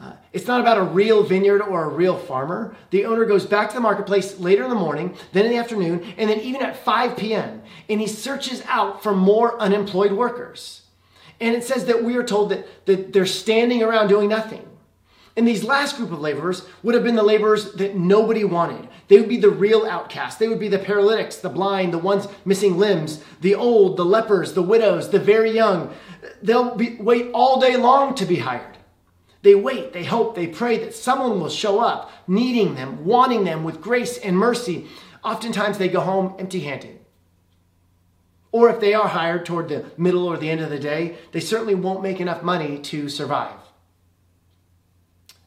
Uh, 0.00 0.14
it's 0.32 0.46
not 0.46 0.60
about 0.60 0.78
a 0.78 0.82
real 0.82 1.22
vineyard 1.22 1.60
or 1.60 1.84
a 1.84 1.88
real 1.88 2.16
farmer. 2.16 2.74
The 2.90 3.04
owner 3.04 3.24
goes 3.24 3.46
back 3.46 3.68
to 3.68 3.74
the 3.74 3.80
marketplace 3.80 4.38
later 4.38 4.64
in 4.64 4.70
the 4.70 4.74
morning, 4.74 5.16
then 5.32 5.44
in 5.44 5.52
the 5.52 5.58
afternoon, 5.58 6.14
and 6.16 6.28
then 6.28 6.40
even 6.40 6.62
at 6.62 6.84
5 6.84 7.16
p.m., 7.16 7.62
and 7.88 8.00
he 8.00 8.06
searches 8.06 8.62
out 8.66 9.02
for 9.02 9.14
more 9.14 9.60
unemployed 9.60 10.12
workers. 10.12 10.82
And 11.40 11.54
it 11.54 11.64
says 11.64 11.84
that 11.86 12.02
we 12.02 12.16
are 12.16 12.24
told 12.24 12.50
that, 12.50 12.86
that 12.86 13.12
they're 13.12 13.26
standing 13.26 13.82
around 13.82 14.08
doing 14.08 14.28
nothing. 14.28 14.66
And 15.36 15.48
these 15.48 15.64
last 15.64 15.96
group 15.96 16.12
of 16.12 16.20
laborers 16.20 16.66
would 16.82 16.94
have 16.94 17.04
been 17.04 17.14
the 17.14 17.22
laborers 17.22 17.72
that 17.74 17.96
nobody 17.96 18.44
wanted. 18.44 18.88
They 19.08 19.18
would 19.18 19.30
be 19.30 19.38
the 19.38 19.48
real 19.48 19.86
outcasts. 19.86 20.38
They 20.38 20.48
would 20.48 20.60
be 20.60 20.68
the 20.68 20.78
paralytics, 20.78 21.36
the 21.36 21.48
blind, 21.48 21.94
the 21.94 21.98
ones 21.98 22.28
missing 22.44 22.78
limbs, 22.78 23.22
the 23.40 23.54
old, 23.54 23.96
the 23.96 24.04
lepers, 24.04 24.52
the 24.52 24.62
widows, 24.62 25.08
the 25.08 25.18
very 25.18 25.50
young. 25.50 25.94
They'll 26.42 26.74
be, 26.74 26.96
wait 26.96 27.30
all 27.32 27.60
day 27.60 27.76
long 27.76 28.14
to 28.16 28.26
be 28.26 28.36
hired. 28.36 28.76
They 29.40 29.54
wait, 29.54 29.92
they 29.92 30.04
hope, 30.04 30.34
they 30.34 30.46
pray 30.46 30.78
that 30.78 30.94
someone 30.94 31.40
will 31.40 31.48
show 31.48 31.80
up, 31.80 32.12
needing 32.28 32.74
them, 32.74 33.04
wanting 33.04 33.44
them 33.44 33.64
with 33.64 33.80
grace 33.80 34.18
and 34.18 34.38
mercy. 34.38 34.86
Oftentimes 35.24 35.78
they 35.78 35.88
go 35.88 36.00
home 36.00 36.36
empty 36.38 36.60
handed. 36.60 37.00
Or 38.52 38.68
if 38.68 38.80
they 38.80 38.92
are 38.92 39.08
hired 39.08 39.46
toward 39.46 39.68
the 39.68 39.86
middle 39.96 40.26
or 40.26 40.36
the 40.36 40.50
end 40.50 40.60
of 40.60 40.70
the 40.70 40.78
day, 40.78 41.16
they 41.32 41.40
certainly 41.40 41.74
won't 41.74 42.02
make 42.02 42.20
enough 42.20 42.42
money 42.42 42.78
to 42.80 43.08
survive. 43.08 43.61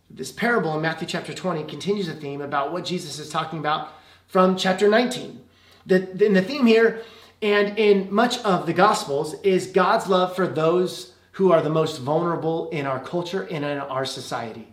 This 0.09 0.31
parable 0.31 0.75
in 0.75 0.81
Matthew 0.81 1.07
chapter 1.07 1.33
20 1.33 1.63
continues 1.63 2.07
a 2.07 2.13
theme 2.13 2.41
about 2.41 2.71
what 2.71 2.85
Jesus 2.85 3.19
is 3.19 3.29
talking 3.29 3.59
about 3.59 3.93
from 4.27 4.55
chapter 4.55 4.88
19. 4.88 5.41
The, 5.85 6.00
the, 6.00 6.29
the 6.29 6.41
theme 6.41 6.65
here 6.65 7.01
and 7.41 7.77
in 7.77 8.13
much 8.13 8.38
of 8.39 8.65
the 8.65 8.74
Gospels 8.74 9.35
is 9.41 9.67
God's 9.67 10.07
love 10.07 10.35
for 10.35 10.47
those 10.47 11.13
who 11.33 11.51
are 11.51 11.62
the 11.62 11.69
most 11.69 12.00
vulnerable 12.00 12.69
in 12.69 12.85
our 12.85 13.00
culture 13.00 13.43
and 13.43 13.65
in 13.65 13.77
our 13.77 14.05
society. 14.05 14.67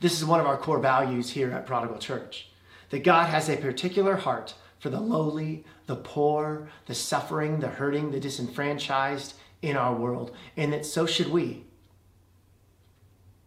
This 0.00 0.18
is 0.18 0.24
one 0.24 0.40
of 0.40 0.46
our 0.46 0.56
core 0.56 0.80
values 0.80 1.30
here 1.30 1.52
at 1.52 1.66
Prodigal 1.66 1.98
Church 1.98 2.50
that 2.90 3.04
God 3.04 3.28
has 3.28 3.48
a 3.48 3.56
particular 3.56 4.16
heart 4.16 4.54
for 4.78 4.90
the 4.90 5.00
lowly, 5.00 5.64
the 5.86 5.96
poor, 5.96 6.68
the 6.86 6.94
suffering, 6.94 7.60
the 7.60 7.68
hurting, 7.68 8.10
the 8.10 8.20
disenfranchised 8.20 9.34
in 9.62 9.76
our 9.76 9.94
world, 9.94 10.30
and 10.56 10.72
that 10.72 10.84
so 10.84 11.06
should 11.06 11.28
we. 11.30 11.64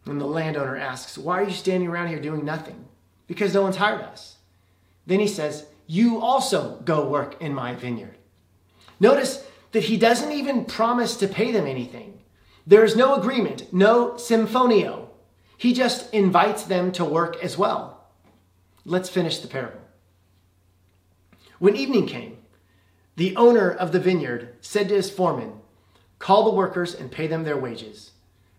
And 0.07 0.21
the 0.21 0.25
landowner 0.25 0.77
asks, 0.77 1.17
Why 1.17 1.41
are 1.41 1.43
you 1.43 1.53
standing 1.53 1.89
around 1.89 2.07
here 2.07 2.19
doing 2.19 2.45
nothing? 2.45 2.85
Because 3.27 3.53
no 3.53 3.61
one's 3.61 3.75
hired 3.75 4.01
us. 4.01 4.37
Then 5.05 5.19
he 5.19 5.27
says, 5.27 5.67
You 5.85 6.21
also 6.21 6.79
go 6.81 7.07
work 7.07 7.41
in 7.41 7.53
my 7.53 7.75
vineyard. 7.75 8.17
Notice 8.99 9.45
that 9.73 9.83
he 9.83 9.97
doesn't 9.97 10.31
even 10.31 10.65
promise 10.65 11.17
to 11.17 11.27
pay 11.27 11.51
them 11.51 11.67
anything. 11.67 12.19
There 12.65 12.83
is 12.83 12.95
no 12.95 13.15
agreement, 13.15 13.71
no 13.73 14.11
symphonio. 14.13 15.09
He 15.57 15.73
just 15.73 16.13
invites 16.13 16.63
them 16.63 16.91
to 16.93 17.05
work 17.05 17.43
as 17.43 17.57
well. 17.57 18.07
Let's 18.85 19.09
finish 19.09 19.39
the 19.39 19.47
parable. 19.47 19.81
When 21.59 21.75
evening 21.75 22.07
came, 22.07 22.37
the 23.15 23.35
owner 23.35 23.71
of 23.71 23.91
the 23.91 23.99
vineyard 23.99 24.55
said 24.61 24.89
to 24.89 24.95
his 24.95 25.09
foreman, 25.09 25.53
Call 26.19 26.45
the 26.45 26.55
workers 26.55 26.93
and 26.93 27.11
pay 27.11 27.27
them 27.27 27.43
their 27.43 27.57
wages 27.57 28.11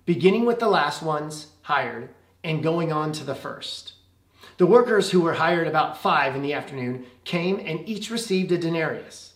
beginning 0.09 0.47
with 0.47 0.59
the 0.59 0.67
last 0.67 1.03
ones 1.03 1.49
hired 1.61 2.09
and 2.43 2.63
going 2.63 2.91
on 2.91 3.13
to 3.13 3.23
the 3.25 3.35
first. 3.35 3.93
The 4.57 4.65
workers 4.65 5.11
who 5.11 5.21
were 5.21 5.35
hired 5.35 5.69
about 5.69 6.01
five 6.01 6.35
in 6.35 6.41
the 6.41 6.55
afternoon 6.55 7.05
came 7.25 7.61
and 7.61 7.87
each 7.87 8.11
received 8.11 8.51
a 8.51 8.57
denarius. 8.57 9.35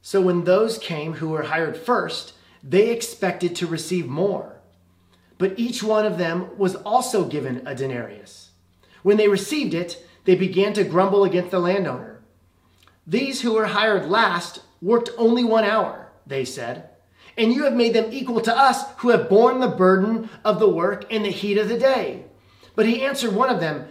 So 0.00 0.22
when 0.22 0.44
those 0.44 0.78
came 0.78 1.12
who 1.12 1.28
were 1.28 1.42
hired 1.42 1.76
first, 1.76 2.32
they 2.62 2.88
expected 2.88 3.54
to 3.56 3.66
receive 3.66 4.06
more. 4.06 4.56
But 5.36 5.58
each 5.58 5.82
one 5.82 6.06
of 6.06 6.16
them 6.16 6.56
was 6.56 6.76
also 6.76 7.26
given 7.26 7.60
a 7.66 7.74
denarius. 7.74 8.52
When 9.02 9.18
they 9.18 9.28
received 9.28 9.74
it, 9.74 10.02
they 10.24 10.36
began 10.36 10.72
to 10.72 10.84
grumble 10.84 11.22
against 11.22 11.50
the 11.50 11.58
landowner. 11.58 12.22
These 13.06 13.42
who 13.42 13.52
were 13.52 13.66
hired 13.66 14.08
last 14.08 14.62
worked 14.80 15.10
only 15.18 15.44
one 15.44 15.64
hour, 15.64 16.12
they 16.26 16.46
said 16.46 16.95
and 17.36 17.52
you 17.52 17.64
have 17.64 17.74
made 17.74 17.94
them 17.94 18.12
equal 18.12 18.40
to 18.40 18.56
us 18.56 18.84
who 18.98 19.10
have 19.10 19.28
borne 19.28 19.60
the 19.60 19.68
burden 19.68 20.30
of 20.44 20.58
the 20.58 20.68
work 20.68 21.10
in 21.10 21.22
the 21.22 21.30
heat 21.30 21.58
of 21.58 21.68
the 21.68 21.78
day. 21.78 22.24
But 22.74 22.86
he 22.86 23.04
answered 23.04 23.34
one 23.34 23.50
of 23.50 23.60
them, 23.60 23.88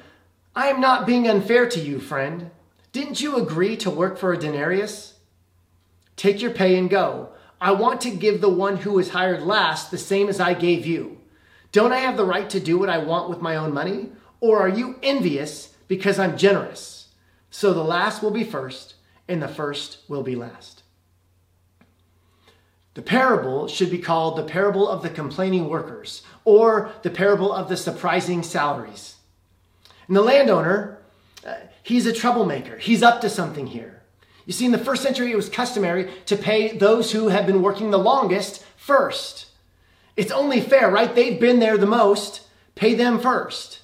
I 0.55 0.67
am 0.67 0.79
not 0.79 1.05
being 1.05 1.27
unfair 1.27 1.69
to 1.69 1.79
you, 1.79 1.99
friend. 1.99 2.51
Didn't 2.91 3.21
you 3.21 3.35
agree 3.35 3.75
to 3.77 3.89
work 3.89 4.17
for 4.17 4.31
a 4.31 4.37
denarius? 4.37 5.15
Take 6.15 6.41
your 6.41 6.51
pay 6.51 6.77
and 6.77 6.89
go. 6.89 7.29
I 7.59 7.71
want 7.71 8.01
to 8.01 8.09
give 8.09 8.41
the 8.41 8.49
one 8.49 8.77
who 8.77 8.93
was 8.93 9.09
hired 9.09 9.41
last 9.41 9.91
the 9.91 9.97
same 9.97 10.29
as 10.29 10.39
I 10.39 10.53
gave 10.53 10.85
you. 10.85 11.17
Don't 11.71 11.91
I 11.91 11.97
have 11.97 12.15
the 12.15 12.25
right 12.25 12.49
to 12.51 12.59
do 12.59 12.77
what 12.77 12.89
I 12.89 12.99
want 12.99 13.29
with 13.29 13.41
my 13.41 13.57
own 13.57 13.73
money? 13.73 14.11
Or 14.39 14.59
are 14.59 14.69
you 14.69 14.97
envious 15.03 15.75
because 15.87 16.19
I'm 16.19 16.37
generous? 16.37 17.09
So 17.49 17.73
the 17.73 17.83
last 17.83 18.21
will 18.21 18.31
be 18.31 18.43
first, 18.43 18.95
and 19.27 19.41
the 19.41 19.47
first 19.47 19.99
will 20.07 20.23
be 20.23 20.35
last. 20.35 20.74
The 22.95 23.01
parable 23.01 23.67
should 23.67 23.91
be 23.91 23.99
called 23.99 24.37
the 24.37 24.43
parable 24.43 24.87
of 24.87 25.03
the 25.03 25.09
complaining 25.09 25.69
workers 25.69 26.23
or 26.45 26.91
the 27.03 27.09
parable 27.09 27.51
of 27.51 27.69
the 27.69 27.77
surprising 27.77 28.41
salaries. 28.41 29.15
And 30.07 30.15
the 30.15 30.21
landowner, 30.21 30.99
uh, 31.45 31.55
he's 31.83 32.05
a 32.05 32.13
troublemaker. 32.13 32.77
He's 32.77 33.03
up 33.03 33.21
to 33.21 33.29
something 33.29 33.67
here. 33.67 34.01
You 34.45 34.53
see, 34.53 34.65
in 34.65 34.71
the 34.71 34.77
first 34.77 35.03
century, 35.03 35.31
it 35.31 35.35
was 35.35 35.49
customary 35.49 36.09
to 36.27 36.37
pay 36.37 36.77
those 36.77 37.11
who 37.11 37.27
have 37.27 37.45
been 37.45 37.61
working 37.61 37.91
the 37.91 37.97
longest 37.97 38.63
first. 38.77 39.47
It's 40.15 40.31
only 40.31 40.61
fair, 40.61 40.89
right? 40.89 41.13
They've 41.13 41.39
been 41.39 41.59
there 41.59 41.77
the 41.77 41.85
most. 41.85 42.47
Pay 42.75 42.93
them 42.93 43.19
first. 43.19 43.81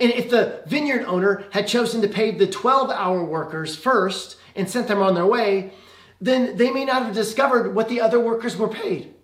And 0.00 0.10
if 0.12 0.30
the 0.30 0.62
vineyard 0.66 1.04
owner 1.04 1.44
had 1.50 1.68
chosen 1.68 2.00
to 2.02 2.08
pay 2.08 2.32
the 2.32 2.46
12 2.46 2.90
hour 2.90 3.22
workers 3.22 3.76
first 3.76 4.36
and 4.56 4.68
sent 4.68 4.88
them 4.88 5.02
on 5.02 5.14
their 5.14 5.26
way, 5.26 5.72
then 6.20 6.56
they 6.56 6.70
may 6.70 6.84
not 6.84 7.02
have 7.02 7.14
discovered 7.14 7.74
what 7.74 7.88
the 7.88 8.00
other 8.00 8.18
workers 8.18 8.56
were 8.56 8.68
paid. 8.68 9.14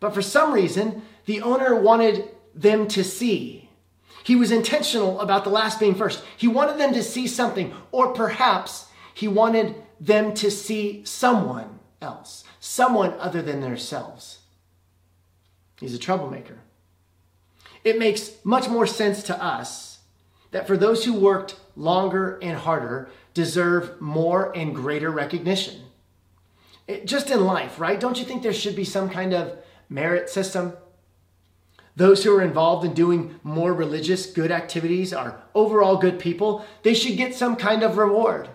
But 0.00 0.14
for 0.14 0.22
some 0.22 0.52
reason, 0.52 1.02
the 1.26 1.42
owner 1.42 1.74
wanted 1.74 2.28
them 2.54 2.88
to 2.88 3.04
see. 3.04 3.68
He 4.24 4.36
was 4.36 4.50
intentional 4.50 5.20
about 5.20 5.44
the 5.44 5.50
last 5.50 5.80
being 5.80 5.94
first. 5.94 6.22
He 6.36 6.48
wanted 6.48 6.78
them 6.78 6.92
to 6.92 7.02
see 7.02 7.26
something, 7.26 7.72
or 7.92 8.12
perhaps 8.12 8.86
he 9.14 9.28
wanted 9.28 9.74
them 10.00 10.34
to 10.34 10.50
see 10.50 11.04
someone 11.04 11.78
else, 12.00 12.44
someone 12.60 13.14
other 13.14 13.42
than 13.42 13.60
themselves. 13.60 14.40
He's 15.80 15.94
a 15.94 15.98
troublemaker. 15.98 16.58
It 17.84 17.98
makes 17.98 18.32
much 18.44 18.68
more 18.68 18.86
sense 18.86 19.22
to 19.24 19.42
us 19.42 19.98
that 20.50 20.66
for 20.66 20.76
those 20.76 21.04
who 21.04 21.14
worked 21.14 21.56
longer 21.76 22.38
and 22.42 22.56
harder 22.56 23.08
deserve 23.34 24.00
more 24.00 24.56
and 24.56 24.74
greater 24.74 25.10
recognition. 25.10 25.82
It, 26.88 27.06
just 27.06 27.30
in 27.30 27.44
life, 27.44 27.78
right? 27.78 28.00
Don't 28.00 28.18
you 28.18 28.24
think 28.24 28.42
there 28.42 28.52
should 28.52 28.74
be 28.74 28.84
some 28.84 29.10
kind 29.10 29.32
of 29.32 29.56
merit 29.88 30.28
system? 30.28 30.72
Those 31.94 32.24
who 32.24 32.34
are 32.34 32.42
involved 32.42 32.84
in 32.84 32.94
doing 32.94 33.38
more 33.42 33.72
religious 33.72 34.26
good 34.26 34.50
activities 34.50 35.12
are 35.12 35.42
overall 35.54 35.96
good 35.96 36.18
people. 36.18 36.64
They 36.82 36.94
should 36.94 37.16
get 37.16 37.34
some 37.34 37.56
kind 37.56 37.82
of 37.82 37.98
reward. 37.98 38.48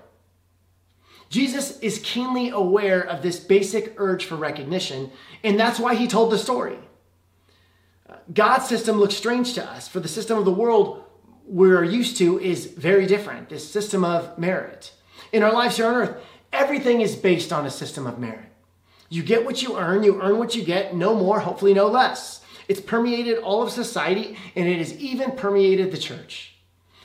Jesus 1.30 1.80
is 1.80 2.00
keenly 2.04 2.50
aware 2.50 3.02
of 3.02 3.22
this 3.22 3.40
basic 3.40 3.96
urge 3.98 4.26
for 4.26 4.36
recognition, 4.36 5.12
and 5.44 5.60
that's 5.60 5.80
why 5.80 5.96
he 5.96 6.08
told 6.08 6.32
the 6.32 6.38
story. 6.38 6.78
God's 8.34 8.68
system 8.68 8.98
looks 8.98 9.16
strange 9.16 9.54
to 9.56 9.66
us, 9.66 9.88
for 9.88 10.00
the 10.00 10.08
system 10.08 10.38
of 10.38 10.46
the 10.46 10.52
world 10.52 11.04
we're 11.46 11.84
used 11.84 12.18
to 12.18 12.40
is 12.40 12.68
very 12.68 13.06
different 13.06 13.50
this 13.50 13.70
system 13.70 14.06
of 14.06 14.38
merit. 14.38 14.94
In 15.32 15.44
our 15.44 15.52
lives 15.52 15.78
here 15.78 15.88
on 15.88 15.96
earth, 15.96 16.24
everything 16.54 17.02
is 17.02 17.16
based 17.16 17.52
on 17.52 17.66
a 17.66 17.72
system 17.72 18.08
of 18.08 18.20
merit. 18.20 18.46
You 19.10 19.24
get 19.24 19.44
what 19.44 19.62
you 19.62 19.78
earn, 19.78 20.04
you 20.04 20.22
earn 20.22 20.38
what 20.38 20.56
you 20.56 20.64
get, 20.64 20.96
no 20.96 21.14
more, 21.14 21.42
hopefully, 21.42 21.74
no 21.74 21.88
less. 21.88 22.42
It's 22.68 22.80
permeated 22.80 23.40
all 23.40 23.62
of 23.62 23.72
society, 23.72 24.38
and 24.56 24.68
it 24.68 24.78
has 24.78 24.98
even 24.98 25.32
permeated 25.32 25.92
the 25.92 25.98
church. 25.98 26.56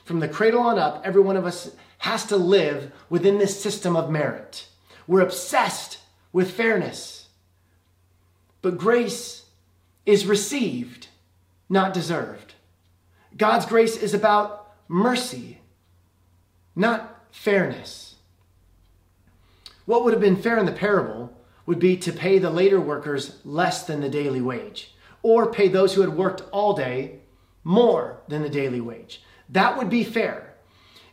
From 0.05 0.21
the 0.21 0.29
cradle 0.29 0.61
on 0.61 0.79
up, 0.79 1.03
every 1.05 1.21
one 1.21 1.37
of 1.37 1.45
us 1.45 1.75
has 1.99 2.25
to 2.27 2.37
live 2.37 2.93
within 3.11 3.39
this 3.39 3.61
system 3.61 3.97
of 3.97 4.11
merit. 4.11 4.69
We're 5.07 5.21
obsessed 5.21 5.99
with 6.33 6.53
fairness. 6.53 7.29
But 8.63 8.79
grace 8.79 9.47
is 10.07 10.27
received, 10.27 11.09
not 11.69 11.93
deserved. 11.93 12.55
God's 13.37 13.67
grace 13.67 13.97
is 13.97 14.15
about 14.15 14.73
mercy, 14.89 15.59
not 16.75 17.27
fairness. 17.31 18.08
What 19.89 20.05
would 20.05 20.13
have 20.13 20.21
been 20.21 20.37
fair 20.37 20.59
in 20.59 20.67
the 20.67 20.73
parable 20.73 21.33
would 21.65 21.79
be 21.79 21.97
to 21.97 22.13
pay 22.13 22.39
the 22.39 22.51
later 22.51 22.79
workers 22.79 23.39
less 23.43 23.87
than 23.87 24.03
the 24.03 24.11
daily 24.11 24.43
wage, 24.43 24.95
or 25.23 25.51
pay 25.51 25.67
those 25.67 25.95
who 25.95 26.03
had 26.03 26.15
worked 26.15 26.43
all 26.53 26.75
day 26.75 27.21
more 27.65 28.21
than 28.29 28.43
the 28.43 28.51
daily 28.51 28.83
wage. 28.83 29.23
That 29.49 29.79
would 29.79 29.89
be 29.89 30.05
fair. 30.05 30.57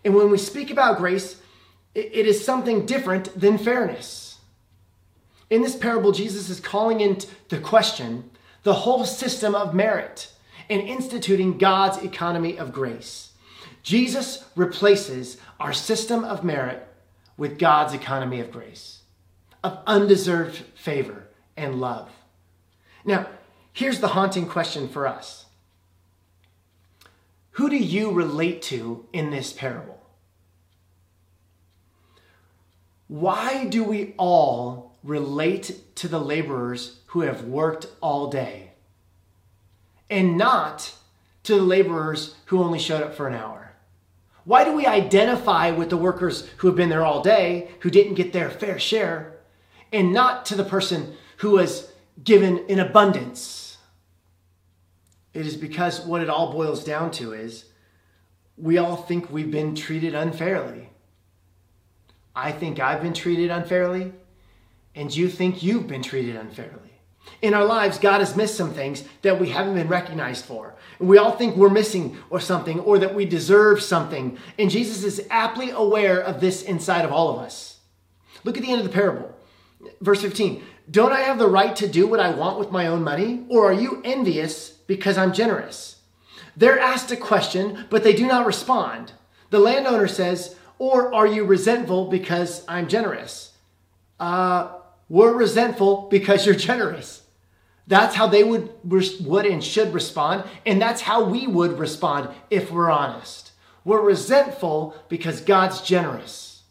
And 0.03 0.13
when 0.13 0.29
we 0.29 0.37
speak 0.37 0.71
about 0.71 0.97
grace, 0.97 1.39
it 1.93 2.27
is 2.27 2.43
something 2.43 2.85
different 2.85 3.39
than 3.39 3.57
fairness. 3.57 4.39
In 5.49 5.61
this 5.61 5.77
parable, 5.77 6.11
Jesus 6.11 6.49
is 6.49 6.59
calling 6.59 6.99
into 6.99 7.61
question 7.61 8.29
the 8.63 8.73
whole 8.73 9.05
system 9.05 9.55
of 9.55 9.73
merit 9.73 10.33
and 10.69 10.81
instituting 10.81 11.57
God's 11.57 12.03
economy 12.03 12.57
of 12.57 12.73
grace. 12.73 13.31
Jesus 13.83 14.43
replaces 14.53 15.37
our 15.61 15.71
system 15.71 16.25
of 16.25 16.43
merit 16.43 16.85
with 17.37 17.59
God's 17.59 17.93
economy 17.93 18.39
of 18.39 18.51
grace, 18.51 19.01
of 19.63 19.79
undeserved 19.85 20.63
favor 20.75 21.27
and 21.57 21.81
love. 21.81 22.09
Now, 23.03 23.27
here's 23.73 23.99
the 23.99 24.09
haunting 24.09 24.47
question 24.47 24.87
for 24.87 25.07
us 25.07 25.45
Who 27.51 27.69
do 27.69 27.77
you 27.77 28.11
relate 28.11 28.61
to 28.63 29.05
in 29.13 29.29
this 29.29 29.53
parable? 29.53 30.01
Why 33.07 33.65
do 33.65 33.83
we 33.83 34.15
all 34.17 34.95
relate 35.03 35.95
to 35.95 36.07
the 36.07 36.19
laborers 36.19 36.99
who 37.07 37.21
have 37.21 37.43
worked 37.43 37.87
all 38.01 38.27
day 38.31 38.71
and 40.09 40.37
not 40.37 40.93
to 41.43 41.55
the 41.55 41.61
laborers 41.61 42.35
who 42.45 42.63
only 42.63 42.79
showed 42.79 43.03
up 43.03 43.13
for 43.13 43.27
an 43.27 43.35
hour? 43.35 43.64
Why 44.45 44.63
do 44.63 44.73
we 44.73 44.85
identify 44.85 45.71
with 45.71 45.89
the 45.89 45.97
workers 45.97 46.47
who 46.57 46.67
have 46.67 46.75
been 46.75 46.89
there 46.89 47.03
all 47.03 47.21
day, 47.21 47.71
who 47.81 47.89
didn't 47.89 48.13
get 48.13 48.31
their 48.31 48.49
fair 48.49 48.79
share, 48.79 49.39
and 49.91 50.13
not 50.13 50.45
to 50.45 50.55
the 50.55 50.63
person 50.63 51.15
who 51.37 51.51
was 51.51 51.91
given 52.23 52.59
in 52.67 52.79
abundance? 52.79 53.77
It 55.33 55.45
is 55.45 55.57
because 55.57 55.99
what 56.01 56.21
it 56.21 56.29
all 56.29 56.53
boils 56.53 56.83
down 56.83 57.11
to 57.11 57.33
is 57.33 57.65
we 58.57 58.77
all 58.77 58.95
think 58.95 59.29
we've 59.29 59.51
been 59.51 59.75
treated 59.75 60.15
unfairly. 60.15 60.89
I 62.35 62.51
think 62.51 62.79
I've 62.79 63.01
been 63.01 63.13
treated 63.13 63.49
unfairly, 63.49 64.13
and 64.93 65.13
you 65.13 65.27
think 65.27 65.63
you've 65.63 65.87
been 65.87 66.03
treated 66.03 66.35
unfairly. 66.35 66.94
In 67.41 67.53
our 67.53 67.65
lives, 67.65 67.99
God 67.99 68.19
has 68.19 68.35
missed 68.35 68.55
some 68.55 68.73
things 68.73 69.03
that 69.21 69.39
we 69.39 69.49
haven't 69.49 69.75
been 69.75 69.87
recognized 69.87 70.45
for. 70.45 70.75
We 70.99 71.17
all 71.17 71.31
think 71.31 71.55
we're 71.55 71.69
missing 71.69 72.17
or 72.29 72.39
something 72.39 72.79
or 72.79 72.97
that 72.99 73.13
we 73.13 73.25
deserve 73.25 73.81
something. 73.81 74.37
And 74.57 74.69
Jesus 74.69 75.03
is 75.03 75.27
aptly 75.29 75.69
aware 75.69 76.19
of 76.19 76.39
this 76.39 76.63
inside 76.63 77.05
of 77.05 77.11
all 77.11 77.29
of 77.29 77.39
us. 77.39 77.79
Look 78.43 78.57
at 78.57 78.63
the 78.63 78.71
end 78.71 78.81
of 78.81 78.87
the 78.87 78.93
parable. 78.93 79.35
Verse 80.01 80.21
15 80.21 80.63
Don't 80.89 81.11
I 81.11 81.21
have 81.21 81.37
the 81.37 81.47
right 81.47 81.75
to 81.75 81.87
do 81.87 82.07
what 82.07 82.19
I 82.19 82.31
want 82.31 82.59
with 82.59 82.71
my 82.71 82.87
own 82.87 83.03
money? 83.03 83.45
Or 83.49 83.69
are 83.69 83.73
you 83.73 84.01
envious 84.03 84.69
because 84.69 85.17
I'm 85.17 85.33
generous? 85.33 85.97
They're 86.57 86.79
asked 86.79 87.11
a 87.11 87.17
question, 87.17 87.85
but 87.89 88.03
they 88.03 88.13
do 88.13 88.27
not 88.27 88.45
respond. 88.45 89.11
The 89.49 89.59
landowner 89.59 90.07
says, 90.07 90.55
Or 90.79 91.13
are 91.13 91.27
you 91.27 91.43
resentful 91.43 92.07
because 92.09 92.63
I'm 92.67 92.87
generous? 92.87 93.53
Uh, 94.19 94.69
we're 95.09 95.33
resentful 95.33 96.07
because 96.09 96.45
you're 96.45 96.55
generous. 96.55 97.23
That's 97.87 98.15
how 98.15 98.27
they 98.27 98.43
would, 98.43 98.71
would 98.83 99.45
and 99.45 99.63
should 99.63 99.93
respond. 99.93 100.43
And 100.65 100.81
that's 100.81 101.01
how 101.01 101.23
we 101.23 101.45
would 101.45 101.77
respond 101.77 102.29
if 102.49 102.71
we're 102.71 102.89
honest. 102.89 103.51
We're 103.83 104.01
resentful 104.01 104.95
because 105.07 105.41
God's 105.41 105.81
generous 105.81 106.63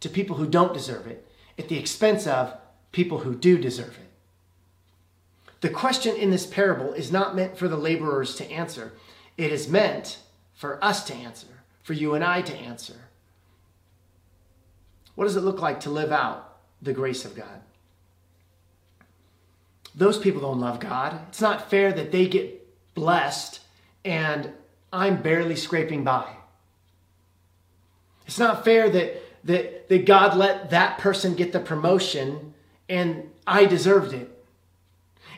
to 0.00 0.08
people 0.08 0.36
who 0.36 0.46
don't 0.46 0.74
deserve 0.74 1.06
it 1.06 1.26
at 1.56 1.68
the 1.68 1.78
expense 1.78 2.26
of 2.26 2.54
people 2.90 3.18
who 3.18 3.34
do 3.34 3.58
deserve 3.58 3.96
it. 3.96 4.08
The 5.60 5.70
question 5.70 6.16
in 6.16 6.30
this 6.30 6.46
parable 6.46 6.92
is 6.92 7.12
not 7.12 7.34
meant 7.34 7.56
for 7.56 7.68
the 7.68 7.76
laborers 7.76 8.36
to 8.36 8.50
answer, 8.50 8.92
it 9.36 9.52
is 9.52 9.68
meant 9.68 10.18
for 10.54 10.82
us 10.84 11.04
to 11.04 11.14
answer, 11.14 11.46
for 11.82 11.92
you 11.92 12.14
and 12.14 12.24
I 12.24 12.42
to 12.42 12.56
answer. 12.56 12.94
What 15.14 15.24
does 15.24 15.36
it 15.36 15.42
look 15.42 15.60
like 15.60 15.80
to 15.80 15.90
live 15.90 16.12
out 16.12 16.47
the 16.82 16.92
grace 16.92 17.24
of 17.24 17.34
God? 17.34 17.62
those 19.98 20.16
people 20.16 20.40
don't 20.40 20.60
love 20.60 20.78
God. 20.80 21.20
It's 21.28 21.40
not 21.40 21.68
fair 21.68 21.92
that 21.92 22.12
they 22.12 22.28
get 22.28 22.64
blessed 22.94 23.60
and 24.04 24.52
I'm 24.92 25.20
barely 25.20 25.56
scraping 25.56 26.04
by. 26.04 26.24
It's 28.26 28.38
not 28.38 28.64
fair 28.64 28.88
that, 28.88 29.22
that, 29.44 29.88
that 29.88 30.06
God 30.06 30.36
let 30.36 30.70
that 30.70 30.98
person 30.98 31.34
get 31.34 31.52
the 31.52 31.60
promotion 31.60 32.54
and 32.88 33.28
I 33.46 33.64
deserved 33.64 34.12
it. 34.12 34.30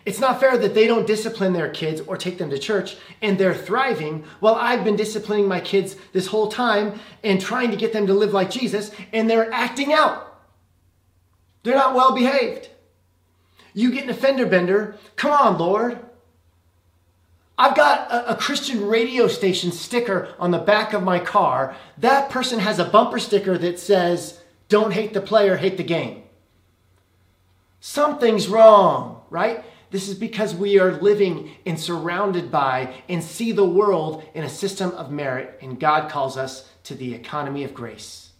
It's 0.05 0.21
not 0.21 0.41
fair 0.41 0.57
that 0.59 0.75
they 0.75 0.87
don't 0.87 1.07
discipline 1.07 1.53
their 1.53 1.71
kids 1.71 2.01
or 2.03 2.17
take 2.17 2.39
them 2.39 2.51
to 2.51 2.59
church 2.59 2.97
and 3.23 3.39
they're 3.39 3.55
thriving 3.55 4.25
while 4.41 4.55
I've 4.55 4.85
been 4.85 4.97
disciplining 4.97 5.49
my 5.49 5.61
kids 5.61 5.97
this 6.13 6.27
whole 6.27 6.49
time 6.49 7.01
and 7.25 7.41
trying 7.41 7.71
to 7.71 7.77
get 7.77 7.93
them 7.93 8.07
to 8.09 8.15
live 8.15 8.33
like 8.33 8.51
Jesus 8.51 8.91
and 9.13 9.29
they're 9.29 9.53
acting 9.53 9.93
out. 9.93 10.30
They're 11.63 11.75
not 11.75 11.95
well 11.95 12.15
behaved. 12.15 12.69
You 13.75 13.93
get 13.93 14.05
an 14.05 14.11
offender 14.11 14.47
bender. 14.47 14.97
Come 15.17 15.33
on, 15.33 15.59
Lord. 15.59 15.99
I've 17.57 17.77
got 17.77 18.11
a, 18.11 18.31
a, 18.31 18.37
Christian 18.37 18.87
radio 18.87 19.29
station 19.29 19.71
sticker 19.71 20.35
on 20.39 20.51
the 20.51 20.59
back 20.59 20.95
of 20.95 21.03
my 21.03 21.19
car. 21.19 21.77
That 21.99 22.31
person 22.31 22.59
has 22.59 22.79
a 22.79 22.87
bumper 22.87 23.19
sticker 23.19 23.59
that 23.59 23.79
says, 23.79 24.41
Don't 24.71 24.95
hate 24.95 25.13
the 25.13 25.21
player, 25.21 25.59
hate 25.59 25.77
the 25.77 25.85
game. 25.85 26.23
Something's 27.81 28.49
wrong, 28.49 29.23
right? 29.29 29.63
This 29.91 30.09
is 30.09 30.15
because 30.15 30.55
we 30.55 30.79
are 30.79 30.93
living 30.93 31.51
and 31.67 31.79
surrounded 31.79 32.51
by 32.51 32.95
and 33.09 33.23
see 33.23 33.53
the 33.53 33.65
world 33.65 34.25
in 34.35 34.45
a 34.45 34.49
system 34.49 34.93
of 34.93 35.11
merit, 35.11 35.59
and 35.61 35.81
God 35.81 36.11
calls 36.11 36.37
us 36.37 36.71
to 36.85 36.95
the 36.95 37.13
economy 37.15 37.65
of 37.65 37.75
grace. 37.75 38.31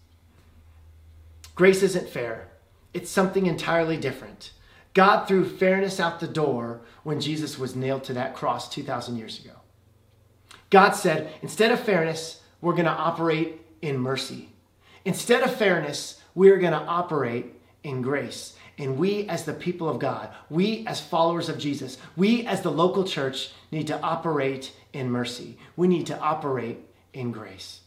Grace 1.53 1.83
isn't 1.83 2.09
fair, 2.09 2.47
it's 2.93 3.09
something 3.09 3.45
entirely 3.45 3.97
different. 3.97 4.51
God 4.93 5.25
threw 5.25 5.47
fairness 5.47 5.99
out 5.99 6.19
the 6.19 6.27
door 6.27 6.81
when 7.03 7.21
Jesus 7.21 7.57
was 7.57 7.75
nailed 7.75 8.03
to 8.05 8.13
that 8.13 8.35
cross 8.35 8.69
2,000 8.69 9.17
years 9.17 9.43
ago. 9.43 9.55
God 10.69 10.91
said, 10.91 11.31
instead 11.41 11.71
of 11.71 11.79
fairness, 11.79 12.41
we're 12.59 12.73
going 12.73 12.85
to 12.85 12.91
operate 12.91 13.61
in 13.81 13.97
mercy. 13.97 14.49
Instead 15.05 15.43
of 15.43 15.55
fairness, 15.55 16.21
we're 16.35 16.59
going 16.59 16.73
to 16.73 16.79
operate 16.79 17.53
in 17.83 18.01
grace. 18.01 18.55
And 18.77 18.97
we, 18.97 19.27
as 19.27 19.45
the 19.45 19.53
people 19.53 19.89
of 19.89 19.99
God, 19.99 20.29
we, 20.49 20.85
as 20.87 20.99
followers 20.99 21.49
of 21.49 21.57
Jesus, 21.57 21.97
we, 22.15 22.45
as 22.45 22.61
the 22.61 22.71
local 22.71 23.03
church, 23.03 23.51
need 23.71 23.87
to 23.87 23.99
operate 24.01 24.73
in 24.93 25.09
mercy. 25.09 25.57
We 25.75 25.87
need 25.87 26.07
to 26.07 26.19
operate 26.19 26.79
in 27.13 27.31
grace. 27.31 27.81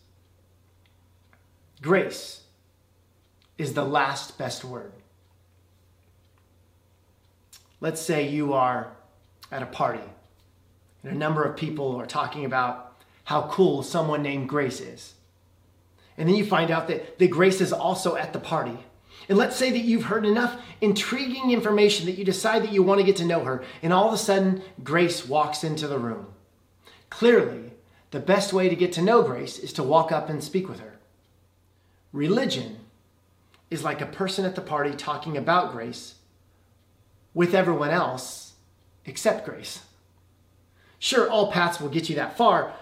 Grace 1.83 2.44
is 3.59 3.75
the 3.75 3.85
last 3.85 4.37
best 4.39 4.65
word. 4.65 4.93
Let's 7.81 8.01
say 8.01 8.29
you 8.29 8.53
are 8.55 8.93
at 9.53 9.63
a 9.63 9.67
party 9.67 10.03
and 11.03 11.13
a 11.13 11.19
number 11.19 11.45
of 11.45 11.57
people 11.57 11.97
are 11.97 12.07
talking 12.07 12.45
about 12.45 12.97
how 13.25 13.49
cool 13.49 13.83
someone 13.83 14.23
named 14.23 14.49
Grace 14.49 14.81
is. 14.81 15.15
And 16.17 16.29
then 16.29 16.37
you 16.37 16.45
find 16.45 16.71
out 16.71 16.89
that, 16.89 17.19
that 17.19 17.31
Grace 17.31 17.61
is 17.61 17.73
also 17.73 18.17
at 18.17 18.33
the 18.33 18.39
party. 18.39 18.79
And 19.29 19.39
let's 19.39 19.57
say 19.57 19.71
that 19.71 19.79
you've 19.79 20.05
heard 20.05 20.27
enough 20.27 20.61
intriguing 20.81 21.51
information 21.51 22.07
that 22.07 22.19
you 22.19 22.25
decide 22.25 22.63
that 22.63 22.73
you 22.73 22.83
want 22.83 23.01
to 23.01 23.07
get 23.07 23.17
to 23.17 23.25
know 23.25 23.45
her, 23.45 23.65
and 23.83 23.93
all 23.93 24.09
of 24.09 24.15
a 24.15 24.19
sudden, 24.19 24.63
Grace 24.83 25.27
walks 25.27 25.65
into 25.65 25.89
the 25.89 25.99
room. 25.99 26.27
Clearly, 27.11 27.73
the 28.11 28.21
best 28.21 28.53
way 28.53 28.69
to 28.69 28.77
get 28.77 28.93
to 28.95 29.03
know 29.03 29.23
Grace 29.23 29.59
is 29.59 29.73
to 29.75 29.83
walk 29.83 30.13
up 30.13 30.29
and 30.29 30.43
speak 30.43 30.69
with 30.69 30.81
her. 30.81 30.99
Religion 32.13 32.79
is 33.75 33.85
like 33.85 34.01
a 34.01 34.07
person 34.07 34.45
at 34.45 34.55
the 34.55 34.61
party 34.61 34.93
talking 34.93 35.37
about 35.37 35.73
grace 35.73 36.15
with 37.35 37.55
everyone 37.55 37.91
else 37.91 38.55
except 39.05 39.45
grace. 39.45 39.83
Sure, 40.99 41.29
all 41.29 41.53
paths 41.53 41.81
will 41.81 41.91
get 41.91 42.09
you 42.09 42.15
that 42.15 42.39
far. 42.39 42.73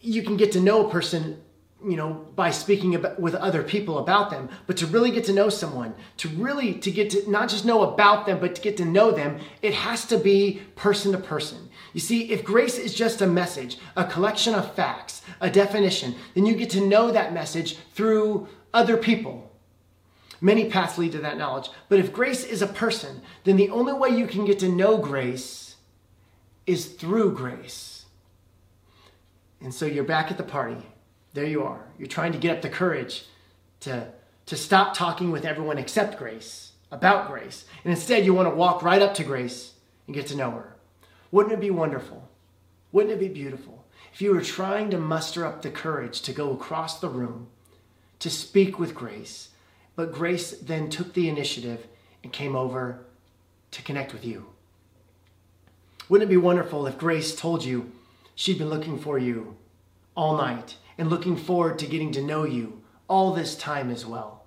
You 0.00 0.22
can 0.22 0.36
get 0.36 0.52
to 0.52 0.60
know 0.60 0.86
a 0.86 0.90
person 0.90 1.40
you 1.82 1.96
know 1.96 2.12
by 2.36 2.50
speaking 2.50 2.94
about, 2.94 3.18
with 3.18 3.34
other 3.34 3.62
people 3.62 3.98
about 3.98 4.28
them 4.30 4.50
but 4.66 4.76
to 4.76 4.86
really 4.86 5.10
get 5.10 5.24
to 5.24 5.32
know 5.32 5.48
someone 5.48 5.94
to 6.18 6.28
really 6.28 6.74
to 6.74 6.90
get 6.90 7.08
to 7.08 7.30
not 7.30 7.48
just 7.48 7.64
know 7.64 7.82
about 7.82 8.26
them 8.26 8.38
but 8.38 8.54
to 8.54 8.60
get 8.60 8.76
to 8.76 8.84
know 8.84 9.10
them 9.10 9.40
it 9.62 9.72
has 9.72 10.04
to 10.04 10.18
be 10.18 10.60
person 10.76 11.10
to 11.12 11.16
person 11.16 11.70
you 11.94 12.00
see 12.00 12.30
if 12.30 12.44
grace 12.44 12.76
is 12.76 12.92
just 12.92 13.22
a 13.22 13.26
message 13.26 13.78
a 13.96 14.04
collection 14.04 14.54
of 14.54 14.74
facts 14.74 15.22
a 15.40 15.48
definition 15.48 16.14
then 16.34 16.44
you 16.44 16.54
get 16.54 16.68
to 16.68 16.82
know 16.82 17.10
that 17.10 17.32
message 17.32 17.78
through 17.94 18.46
other 18.74 18.98
people 18.98 19.49
many 20.40 20.68
paths 20.68 20.98
lead 20.98 21.12
to 21.12 21.18
that 21.18 21.38
knowledge 21.38 21.68
but 21.88 21.98
if 21.98 22.12
grace 22.12 22.44
is 22.44 22.62
a 22.62 22.66
person 22.66 23.20
then 23.44 23.56
the 23.56 23.70
only 23.70 23.92
way 23.92 24.08
you 24.08 24.26
can 24.26 24.44
get 24.44 24.58
to 24.58 24.68
know 24.68 24.96
grace 24.96 25.76
is 26.66 26.86
through 26.86 27.32
grace 27.32 28.04
and 29.60 29.74
so 29.74 29.84
you're 29.86 30.04
back 30.04 30.30
at 30.30 30.36
the 30.36 30.42
party 30.42 30.86
there 31.32 31.46
you 31.46 31.62
are. 31.62 31.84
You're 31.98 32.08
trying 32.08 32.32
to 32.32 32.38
get 32.38 32.56
up 32.56 32.62
the 32.62 32.68
courage 32.68 33.24
to, 33.80 34.08
to 34.46 34.56
stop 34.56 34.94
talking 34.94 35.30
with 35.30 35.44
everyone 35.44 35.78
except 35.78 36.18
Grace, 36.18 36.72
about 36.90 37.28
Grace. 37.28 37.64
And 37.84 37.92
instead, 37.92 38.24
you 38.24 38.34
want 38.34 38.48
to 38.48 38.54
walk 38.54 38.82
right 38.82 39.02
up 39.02 39.14
to 39.14 39.24
Grace 39.24 39.74
and 40.06 40.14
get 40.14 40.26
to 40.28 40.36
know 40.36 40.50
her. 40.50 40.76
Wouldn't 41.30 41.54
it 41.54 41.60
be 41.60 41.70
wonderful? 41.70 42.28
Wouldn't 42.92 43.14
it 43.14 43.20
be 43.20 43.28
beautiful 43.28 43.84
if 44.12 44.20
you 44.20 44.34
were 44.34 44.40
trying 44.40 44.90
to 44.90 44.98
muster 44.98 45.46
up 45.46 45.62
the 45.62 45.70
courage 45.70 46.20
to 46.22 46.32
go 46.32 46.52
across 46.52 46.98
the 46.98 47.08
room 47.08 47.46
to 48.18 48.28
speak 48.28 48.78
with 48.78 48.94
Grace, 48.94 49.49
but 50.00 50.12
Grace 50.12 50.52
then 50.52 50.88
took 50.88 51.12
the 51.12 51.28
initiative 51.28 51.86
and 52.22 52.32
came 52.32 52.56
over 52.56 53.00
to 53.70 53.82
connect 53.82 54.14
with 54.14 54.24
you? 54.24 54.46
Wouldn't 56.08 56.30
it 56.30 56.32
be 56.32 56.38
wonderful 56.38 56.86
if 56.86 56.96
Grace 56.96 57.36
told 57.36 57.62
you 57.62 57.92
she'd 58.34 58.56
been 58.56 58.70
looking 58.70 58.98
for 58.98 59.18
you 59.18 59.58
all 60.16 60.38
night 60.38 60.76
and 60.96 61.10
looking 61.10 61.36
forward 61.36 61.78
to 61.80 61.86
getting 61.86 62.12
to 62.12 62.22
know 62.22 62.44
you 62.44 62.80
all 63.08 63.34
this 63.34 63.54
time 63.54 63.90
as 63.90 64.06
well. 64.06 64.44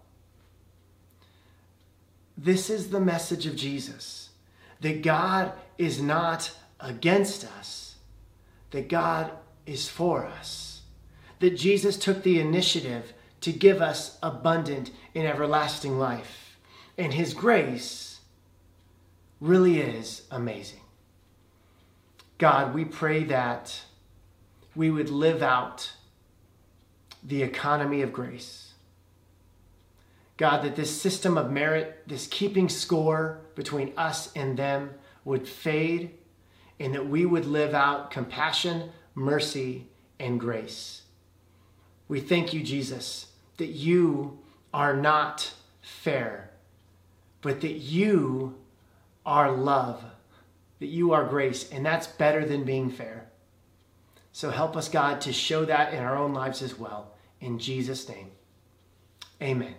This 2.36 2.72
is 2.72 2.90
the 2.90 3.00
message 3.00 3.46
of 3.46 3.56
Jesus 3.56 4.32
that 4.82 5.04
God 5.04 5.54
is 5.78 6.02
not 6.02 6.52
against 6.80 7.46
us, 7.46 7.98
that 8.72 8.90
God 8.90 9.30
is 9.68 9.88
for 9.88 10.26
us, 10.26 10.82
that 11.42 11.52
Jesus 11.52 11.96
took 11.96 12.24
the 12.24 12.40
initiative 12.40 13.14
to 13.44 13.52
give 13.52 13.82
us 13.82 14.18
abundant 14.24 14.90
and 15.14 15.28
everlasting 15.28 16.00
life. 16.00 16.58
And 16.98 17.14
His 17.14 17.34
grace 17.34 18.20
really 19.42 19.80
is 19.80 20.24
amazing. 20.32 20.80
God, 22.38 22.74
we 22.74 22.86
pray 22.86 23.24
that 23.26 23.82
we 24.76 24.90
would 24.90 25.10
live 25.10 25.44
out 25.44 25.92
the 27.22 27.44
economy 27.44 28.02
of 28.02 28.14
grace. 28.14 28.74
God, 30.38 30.64
that 30.64 30.76
this 30.76 31.02
system 31.02 31.38
of 31.38 31.52
merit, 31.52 32.04
this 32.08 32.28
keeping 32.28 32.70
score 32.70 33.42
between 33.56 33.94
us 33.98 34.32
and 34.36 34.58
them 34.58 34.92
would 35.26 35.48
fade 35.48 36.12
and 36.80 36.96
that 36.96 37.08
we 37.08 37.26
would 37.26 37.46
live 37.46 37.74
out 37.74 38.10
compassion, 38.10 38.90
mercy, 39.16 39.88
and 40.20 40.40
grace. 40.40 41.02
We 42.08 42.20
thank 42.20 42.54
you, 42.54 42.64
Jesus, 42.64 43.28
that 43.58 43.68
you 43.68 44.40
are 44.74 44.96
not 44.96 45.54
fair, 45.82 46.52
but 47.42 47.62
that 47.62 47.74
you 47.74 48.56
are 49.26 49.52
love, 49.52 50.04
that 50.80 50.88
you 50.88 51.14
are 51.14 51.26
grace, 51.26 51.70
and 51.72 51.86
that's 51.86 52.08
better 52.08 52.46
than 52.46 52.64
being 52.64 52.90
fair. 52.90 53.30
So 54.32 54.50
help 54.50 54.76
us, 54.76 54.90
God, 54.90 55.22
to 55.22 55.34
show 55.34 55.66
that 55.66 55.94
in 55.94 56.00
our 56.00 56.18
own 56.18 56.34
lives 56.34 56.62
as 56.62 56.78
well. 56.78 57.14
In 57.40 57.60
Jesus' 57.60 58.10
name, 58.10 58.32
amen. 59.42 59.76